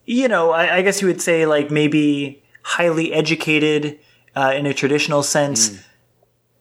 [0.05, 3.99] you know, I, I, guess you would say like maybe highly educated
[4.37, 5.71] uh, in a traditional sense.
[5.71, 5.83] Mm.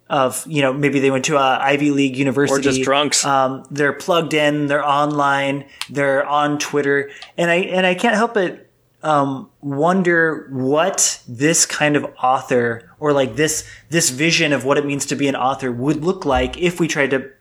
[0.08, 3.26] Of you know maybe they went to a Ivy League university or just drunks.
[3.26, 7.10] Um, they're plugged in, they're online, they're on Twitter,
[7.40, 8.68] and I and I can't help but
[9.06, 14.86] um, wonder what this kind of author or like this this vision of what it
[14.86, 17.32] means to be an author would look like if we tried to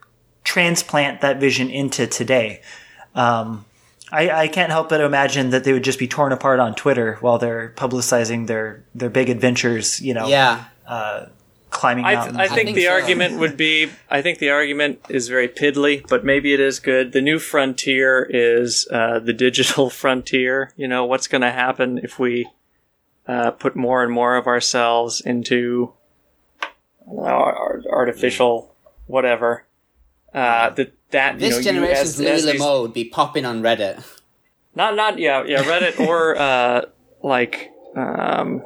[0.45, 2.61] transplant that vision into today.
[3.15, 3.65] Um,
[4.13, 7.17] I, I, can't help but imagine that they would just be torn apart on Twitter
[7.21, 10.01] while they're publicizing their their big adventures.
[10.01, 10.65] You know, yeah.
[10.87, 11.27] Uh,
[11.71, 12.37] climbing I, mountains.
[12.37, 12.93] I, think I think the so.
[12.93, 17.13] argument would be I think the argument is very piddly, but maybe it is good.
[17.13, 20.73] The new frontier is uh, the digital frontier.
[20.77, 22.49] You know, what's going to happen if we
[23.27, 25.93] uh, put more and more of ourselves into
[27.07, 28.75] know, artificial
[29.07, 29.65] whatever.
[30.33, 33.63] Uh, that that this you know, generation's you, as, Louis L'Amour would be popping on
[33.63, 34.05] Reddit.
[34.75, 36.83] Not not yeah yeah Reddit or uh,
[37.23, 38.63] like um,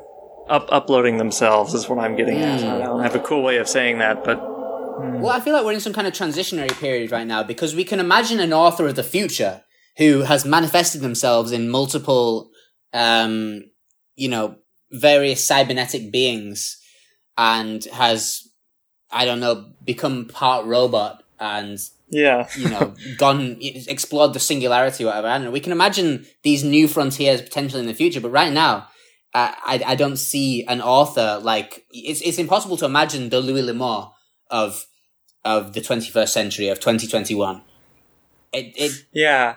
[0.49, 2.65] up uploading themselves is what I'm getting at.
[2.65, 5.73] I don't have a cool way of saying that, but Well, I feel like we're
[5.73, 8.97] in some kind of transitionary period right now because we can imagine an author of
[8.97, 9.63] the future
[9.99, 12.51] who has manifested themselves in multiple,
[12.93, 13.65] um,
[14.17, 14.57] you know,
[14.91, 16.79] various cybernetic beings
[17.37, 18.49] and has,
[19.11, 21.79] I don't know, become part robot and
[22.11, 25.29] yeah, you know, gone, explored the singularity, or whatever.
[25.29, 25.51] I don't know.
[25.51, 28.89] We can imagine these new frontiers potentially in the future, but right now,
[29.35, 33.63] uh, I, I don't see an author like, it's, it's impossible to imagine the Louis
[33.63, 34.13] L'Amour
[34.51, 34.87] of,
[35.45, 37.63] of the 21st century, of 2021.
[38.53, 39.57] It, it, yeah,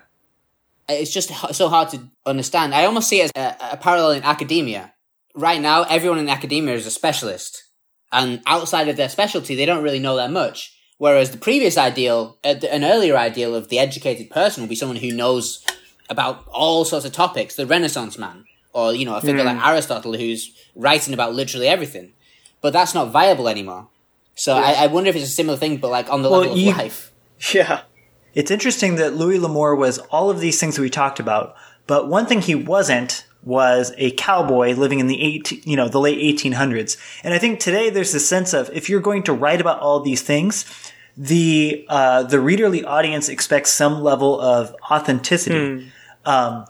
[0.89, 2.75] it's just so hard to understand.
[2.75, 4.93] I almost see it as a, a parallel in academia.
[5.33, 7.63] Right now, everyone in academia is a specialist,
[8.11, 10.77] and outside of their specialty, they don't really know that much.
[11.01, 14.97] Whereas the previous ideal, uh, an earlier ideal of the educated person would be someone
[14.97, 15.65] who knows
[16.11, 20.13] about all sorts of topics, the Renaissance man, or you know, a figure like Aristotle
[20.15, 22.13] who's writing about literally everything.
[22.61, 23.87] But that's not viable anymore.
[24.35, 26.53] So I, I wonder if it's a similar thing, but like on the Well, level
[26.53, 27.11] of you- life.
[27.51, 27.81] yeah,
[28.35, 31.55] It's interesting that Louis L'Amour was all of these things that we talked about,
[31.87, 35.99] but one thing he wasn't was a cowboy living in the eight, you know, the
[35.99, 36.95] late 1800s.
[37.23, 39.99] And I think today there's this sense of if you're going to write about all
[39.99, 40.63] these things,
[41.17, 45.91] the uh, the readerly audience expects some level of authenticity.
[46.25, 46.65] Um,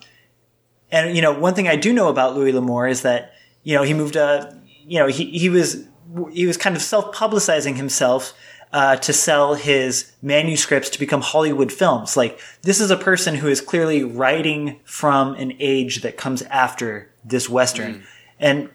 [0.90, 3.82] and you know, one thing I do know about Louis L'Amour is that you know
[3.82, 4.52] he moved uh
[4.86, 5.86] you know he he was
[6.32, 8.34] he was kind of self publicizing himself
[8.72, 12.16] uh, to sell his manuscripts to become Hollywood films.
[12.16, 17.10] Like this is a person who is clearly writing from an age that comes after
[17.24, 18.04] this western,
[18.38, 18.70] and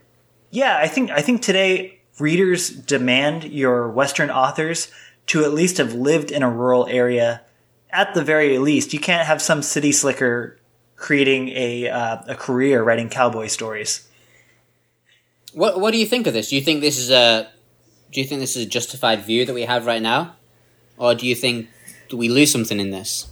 [0.51, 4.91] yeah, I think I think today readers demand your western authors
[5.27, 7.41] to at least have lived in a rural area.
[7.91, 10.59] At the very least, you can't have some city slicker
[10.95, 14.07] creating a uh, a career writing cowboy stories.
[15.53, 16.49] What What do you think of this?
[16.49, 17.49] Do you think this is a
[18.11, 20.35] Do you think this is a justified view that we have right now,
[20.97, 21.69] or do you think
[22.09, 23.27] do we lose something in this?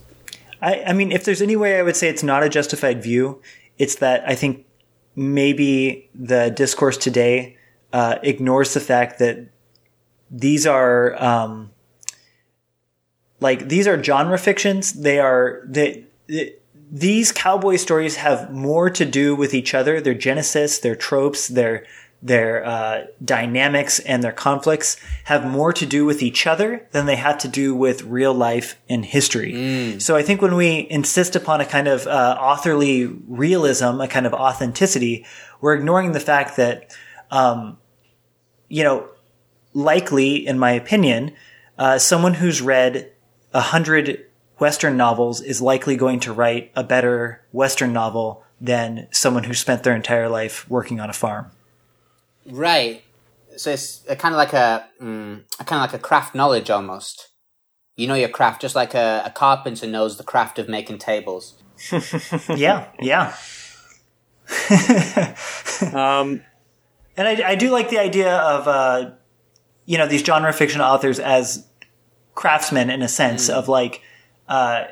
[0.61, 3.41] I, I mean, if there's any way I would say it's not a justified view,
[3.77, 4.65] it's that I think
[5.15, 7.57] maybe the discourse today
[7.93, 9.47] uh, ignores the fact that
[10.29, 11.71] these are um,
[13.39, 14.93] like these are genre fictions.
[14.93, 16.55] They are they, they
[16.91, 21.85] these cowboy stories have more to do with each other, their genesis, their tropes, their
[22.21, 27.17] their uh, dynamics and their conflicts have more to do with each other than they
[27.17, 29.53] have to do with real life and history.
[29.99, 34.25] So I think when we insist upon a kind of uh, authorly realism, a kind
[34.25, 35.25] of authenticity,
[35.61, 36.95] we're ignoring the fact that,
[37.29, 37.77] um,
[38.69, 39.07] you know,
[39.73, 41.33] likely, in my opinion,
[41.77, 43.11] uh, someone who's read
[43.55, 44.25] a hundred
[44.59, 49.83] Western novels is likely going to write a better Western novel than someone who spent
[49.83, 51.51] their entire life working on a farm.
[52.45, 53.03] Right.
[53.55, 57.29] So it's kind of like a, mm, kind of like a craft knowledge almost.
[57.95, 61.55] You know your craft, just like a, a carpenter knows the craft of making tables.
[62.49, 63.35] yeah, yeah.
[65.93, 66.41] um,
[67.15, 69.11] And I, I do like the idea of, uh,
[69.85, 71.65] you know, these genre fiction authors as
[72.35, 74.01] craftsmen in a sense of like,
[74.47, 74.85] uh,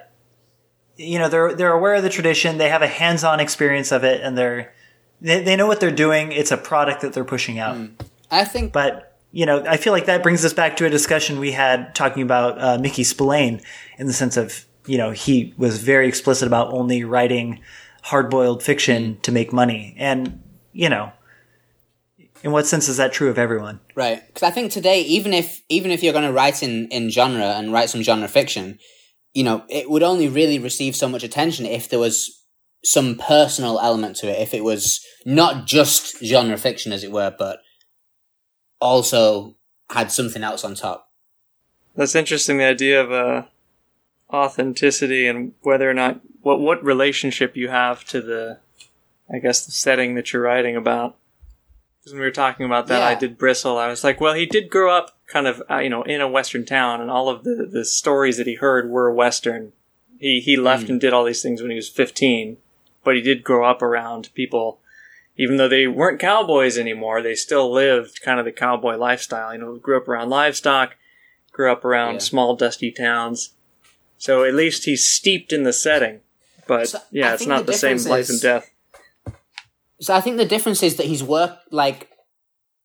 [0.95, 4.21] you know, they're they're aware of the tradition, they have a hands-on experience of it,
[4.21, 4.73] and they're
[5.21, 6.31] they, they know what they're doing.
[6.31, 7.77] It's a product that they're pushing out.
[8.31, 11.39] I think But you know, I feel like that brings us back to a discussion
[11.39, 13.61] we had talking about uh, Mickey Spillane
[13.97, 17.59] in the sense of you know he was very explicit about only writing
[18.03, 20.41] hard-boiled fiction to make money, and
[20.73, 21.11] you know,
[22.43, 23.79] in what sense is that true of everyone?
[23.95, 27.09] Right, because I think today, even if even if you're going to write in in
[27.09, 28.79] genre and write some genre fiction,
[29.33, 32.43] you know, it would only really receive so much attention if there was
[32.83, 34.41] some personal element to it.
[34.41, 37.59] If it was not just genre fiction, as it were, but
[38.81, 39.55] also
[39.89, 41.09] had something else on top.
[41.95, 42.57] that's interesting.
[42.57, 43.43] The idea of uh,
[44.33, 48.59] authenticity and whether or not what what relationship you have to the,
[49.33, 51.15] I guess the setting that you're writing about.
[52.03, 53.77] Because when we were talking about that, I did bristle.
[53.77, 56.27] I was like, well, he did grow up kind of uh, you know in a
[56.27, 59.71] western town, and all of the the stories that he heard were western.
[60.19, 62.57] He he left and did all these things when he was 15,
[63.05, 64.79] but he did grow up around people.
[65.37, 69.53] Even though they weren't cowboys anymore, they still lived kind of the cowboy lifestyle.
[69.53, 70.95] You know, grew up around livestock,
[71.53, 72.19] grew up around Yeah.
[72.19, 73.51] small dusty towns.
[74.17, 76.19] So at least he's steeped in the setting.
[76.67, 78.69] But So, yeah, it's not the the, same life and death.
[80.03, 82.09] So I think the difference is that he's worked like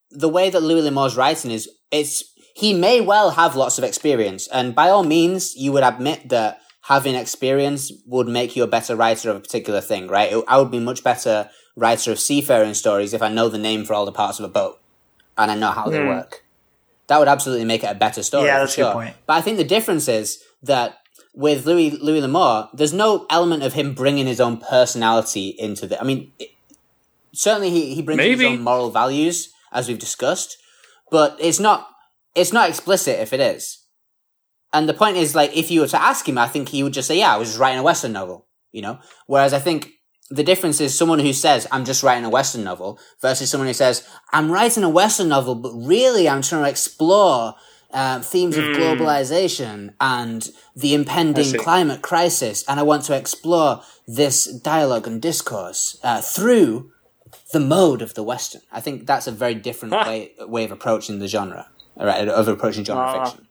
[0.09, 2.23] the way that Louis L'Amour's writing is it's
[2.55, 6.59] he may well have lots of experience, and by all means, you would admit that
[6.81, 10.33] having experience would make you a better writer of a particular thing, right?
[10.47, 13.93] I would be much better writer of seafaring stories if I know the name for
[13.93, 14.79] all the parts of a boat
[15.37, 16.07] and I know how they hmm.
[16.07, 16.43] work.
[17.07, 18.47] That would absolutely make it a better story.
[18.47, 19.15] Yeah, that's a good point.
[19.25, 20.97] But I think the difference is that
[21.33, 25.99] with Louis Louis L'Amour, there's no element of him bringing his own personality into the.
[25.99, 26.49] I mean, it,
[27.33, 28.43] certainly he, he brings Maybe.
[28.45, 30.57] his own moral values as we've discussed,
[31.11, 31.87] but it's not
[32.35, 33.79] it's not explicit if it is.
[34.71, 36.93] And the point is, like, if you were to ask him, I think he would
[36.93, 38.99] just say, "Yeah, I was just writing a western novel," you know.
[39.25, 39.91] Whereas I think
[40.29, 43.73] the difference is someone who says, "I'm just writing a western novel," versus someone who
[43.73, 47.55] says, "I'm writing a western novel, but really I'm trying to explore."
[47.91, 54.45] Uh, themes of globalization and the impending climate crisis, and I want to explore this
[54.45, 56.91] dialogue and discourse uh, through
[57.51, 58.61] the mode of the western.
[58.71, 62.27] I think that's a very different way way of approaching the genre, right?
[62.27, 63.25] Of approaching genre Ah.
[63.25, 63.45] fiction.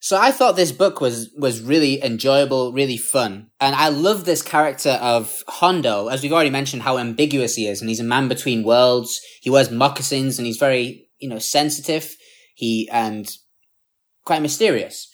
[0.00, 4.42] So I thought this book was was really enjoyable, really fun, and I love this
[4.42, 6.08] character of Hondo.
[6.08, 9.20] As we've already mentioned, how ambiguous he is, and he's a man between worlds.
[9.40, 12.16] He wears moccasins, and he's very you know sensitive.
[12.54, 13.26] He and
[14.26, 15.08] quite mysterious.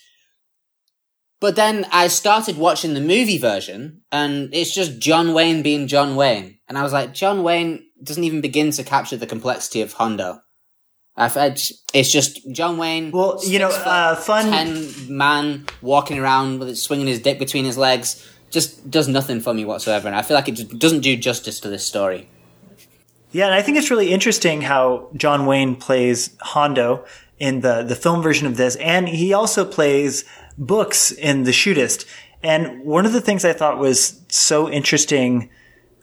[1.41, 6.15] But then I started watching the movie version, and it's just John Wayne being John
[6.15, 9.95] Wayne, and I was like, John Wayne doesn't even begin to capture the complexity of
[9.95, 10.41] Hondo.
[11.17, 13.11] It's just John Wayne.
[13.11, 14.51] Well, you know, uh, fun.
[14.51, 19.41] ten man walking around with it, swinging his dick between his legs just does nothing
[19.41, 22.29] for me whatsoever, and I feel like it doesn't do justice to this story.
[23.33, 27.05] Yeah, and I think it's really interesting how John Wayne plays Hondo
[27.39, 30.25] in the the film version of this, and he also plays
[30.61, 32.07] Books in The Shootist.
[32.43, 35.51] And one of the things I thought was so interesting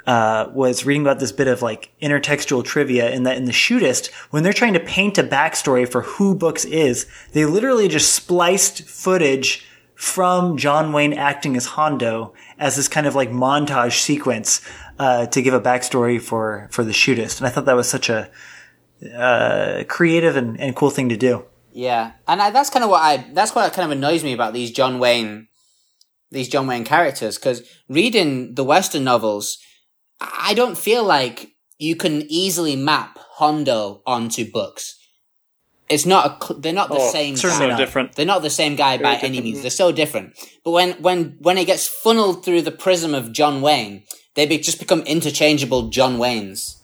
[0.05, 4.12] uh, was reading about this bit of like intertextual trivia in that in The Shootist,
[4.32, 8.84] when they're trying to paint a backstory for who Books is, they literally just spliced
[8.84, 14.62] footage from John Wayne acting as Hondo as this kind of like montage sequence
[14.99, 18.10] uh, to give a backstory for for the shootist, and I thought that was such
[18.10, 18.30] a
[19.16, 21.45] uh, creative and, and cool thing to do.
[21.78, 24.54] Yeah, and I, that's kind of what I that's what kind of annoys me about
[24.54, 25.48] these John Wayne
[26.32, 29.60] these John Wayne characters because reading the Western novels,
[30.20, 34.96] I don't feel like you can easily map Hondo onto Books.
[35.88, 37.38] It's not a, cl- they're not the Oh, same.
[37.38, 37.72] certainly guy.
[37.74, 37.78] not.
[37.78, 38.16] different.
[38.16, 39.62] They're not the same guy by any means.
[39.62, 40.34] They're so different.
[40.66, 44.04] But when when when it gets funneled through the prism of John Wayne,
[44.34, 46.78] they be, just become interchangeable John Waynes.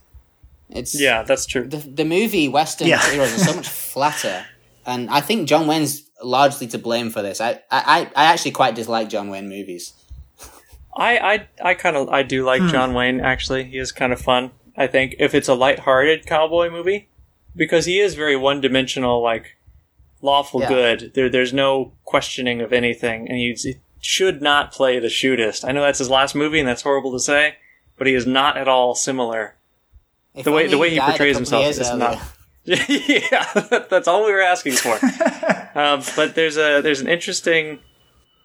[0.70, 1.68] It's Yeah, that's true.
[1.68, 3.02] the the movie Western Yeah.
[3.12, 4.46] heroes are so much flatter,
[4.86, 7.40] and I think John Wayne's largely to blame for this.
[7.42, 9.94] I I, I actually quite dislike John Wayne movies.
[10.96, 12.70] I I, I kind of I do like hmm.
[12.70, 13.20] John Wayne.
[13.20, 14.52] Actually, he is kind of fun.
[14.76, 17.08] I think if it's a light-hearted cowboy movie,
[17.56, 19.56] because he is very one-dimensional, like
[20.22, 20.70] lawful Yeah.
[20.70, 21.12] good.
[21.14, 25.64] There, there's no questioning of anything, and he, he should not play the shootist.
[25.68, 27.58] I know that's his last movie, and that's horrible to say,
[27.98, 29.56] but he is not at all similar.
[30.34, 31.98] If The way- the way he portrays himself is earlier.
[31.98, 32.22] not-
[32.66, 33.52] yeah,
[33.90, 34.94] that's all we were asking for.
[35.78, 37.80] um, but there's a there's an interesting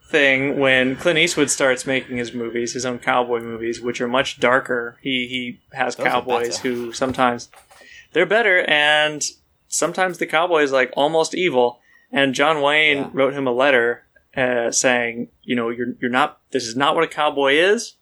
[0.08, 4.40] thing when Clint Eastwood starts making his movies, his own cowboy movies, which are much
[4.40, 4.98] darker.
[5.02, 7.48] He he has Those cowboys who sometimes
[8.12, 9.22] they're better, and
[9.68, 11.78] sometimes the cowboy is like almost evil.
[12.10, 13.10] And John Wayne Yeah.
[13.12, 14.04] wrote him a letter
[14.34, 16.40] uh, saying, you know, you're you're not.
[16.50, 17.94] This is not what a cowboy is.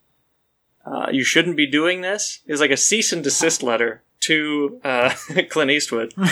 [0.86, 2.40] Uh, you shouldn't be doing this.
[2.46, 5.10] It was like a cease and desist letter to uh,
[5.50, 6.12] Clint Eastwood.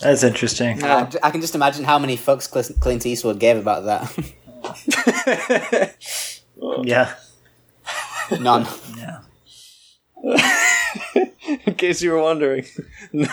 [0.00, 0.82] That's interesting.
[0.82, 2.50] Uh, I can just imagine how many fucks
[2.80, 4.12] Clint Eastwood gave about that.
[6.82, 7.14] Yeah,
[8.40, 8.66] None.
[8.96, 9.20] yeah.
[11.66, 12.64] In case you were wondering,
[13.12, 13.26] no.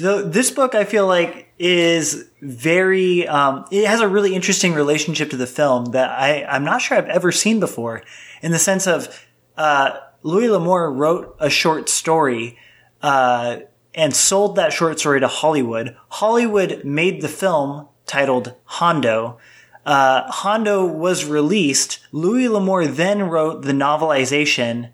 [0.00, 3.28] Though this book, I feel like is very.
[3.28, 6.96] Um, it has a really interesting relationship to the film that I I'm not sure
[6.96, 8.02] I've ever seen before.
[8.42, 9.26] In the sense of
[9.56, 12.58] uh, Louis L'Amour wrote a short story.
[13.02, 13.60] Uh,
[13.94, 15.96] and sold that short story to Hollywood.
[16.08, 19.38] Hollywood made the film titled Hondo.
[19.84, 21.98] Uh, Hondo was released.
[22.12, 24.90] Louis L'Amour then wrote the novelization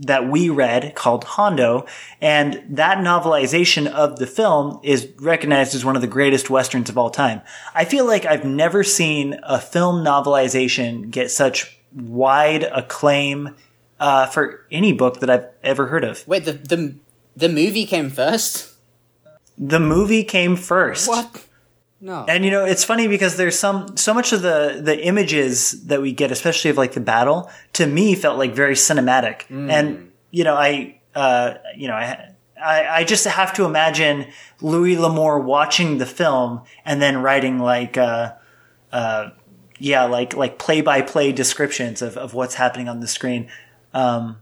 [0.00, 1.86] that we read called Hondo,
[2.20, 6.96] and that novelization of the film is recognized as one of the greatest westerns of
[6.96, 7.42] all time.
[7.74, 13.54] I feel like I've never seen a film novelization get such wide acclaim
[13.98, 16.26] uh, for any book that I've ever heard of.
[16.26, 16.94] Wait, the the
[17.36, 18.74] the movie came first.
[19.58, 21.06] The movie came first.
[21.06, 21.46] What?
[22.00, 22.24] No.
[22.26, 26.00] And you know, it's funny because there's some so much of the the images that
[26.00, 29.42] we get, especially of like the battle, to me felt like very cinematic.
[29.70, 34.28] And you know, I uh, you know, I, I I just have to imagine
[34.62, 38.32] Louis L'Amour watching the film and then writing like uh,
[38.92, 39.30] uh,
[39.78, 43.50] yeah, like like play by play descriptions of, of what's happening on the screen.
[43.92, 44.38] Um,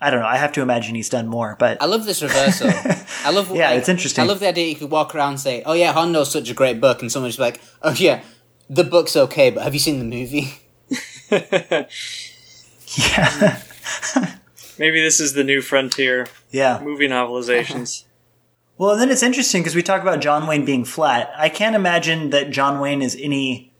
[0.00, 0.26] I don't know.
[0.26, 2.70] I have to imagine he's done more, but I love this reversal.
[3.24, 3.54] I love.
[3.54, 4.22] Yeah, like, it's interesting.
[4.22, 6.54] I love the idea you could walk around and say, "Oh yeah, Hondo's such a
[6.54, 8.22] great book," and someone's like, "Oh yeah,
[8.70, 10.60] the book's okay, but have you seen the movie?"
[12.96, 13.60] yeah,
[14.78, 16.80] Maybe this is the new frontier yeah.
[16.82, 18.04] movie novelizations.
[18.78, 21.32] Well, and then it's interesting because we talk about John Wayne being flat.
[21.36, 23.72] I can't imagine that John Wayne is any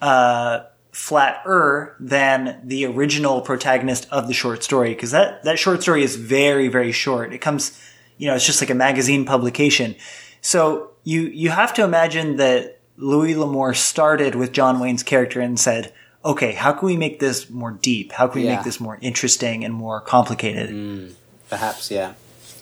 [0.00, 0.60] uh,
[0.98, 6.16] flatter than the original protagonist of the short story because that that short story is
[6.16, 7.32] very very short.
[7.32, 7.80] It comes,
[8.18, 9.94] you know, it's just like a magazine publication.
[10.40, 15.58] So you you have to imagine that Louis L'Amour started with John Wayne's character and
[15.58, 15.92] said,
[16.24, 18.10] "Okay, how can we make this more deep?
[18.10, 18.56] How can we Yeah.
[18.56, 21.12] make this more interesting and more complicated?" Mm,
[21.48, 22.14] perhaps, yeah,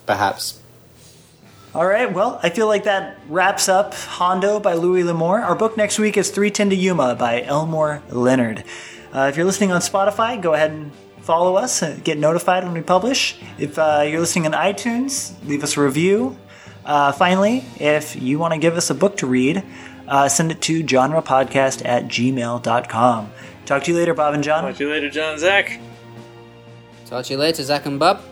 [0.04, 0.58] perhaps.
[1.76, 5.42] All right, well, I feel like that wraps up Hondo by Louis L'Amour.
[5.42, 8.64] Our book next week is 3:10 to Yuma by Elmore Leonard.
[9.14, 12.72] Uh, if you're listening on Spotify, go ahead and follow us and get notified when
[12.72, 13.36] we publish.
[13.58, 16.38] If uh, you're listening on iTunes, leave us a review.
[16.82, 19.62] Uh, finally, if you want to give us a book to read,
[20.08, 23.30] uh, send it to genrepodcast at gmail.com.
[23.66, 24.62] Talk to you later, Bob and John.
[24.62, 25.78] Talk to you later, John and Zach.
[27.04, 28.22] Talk to you later, Zach and Bob.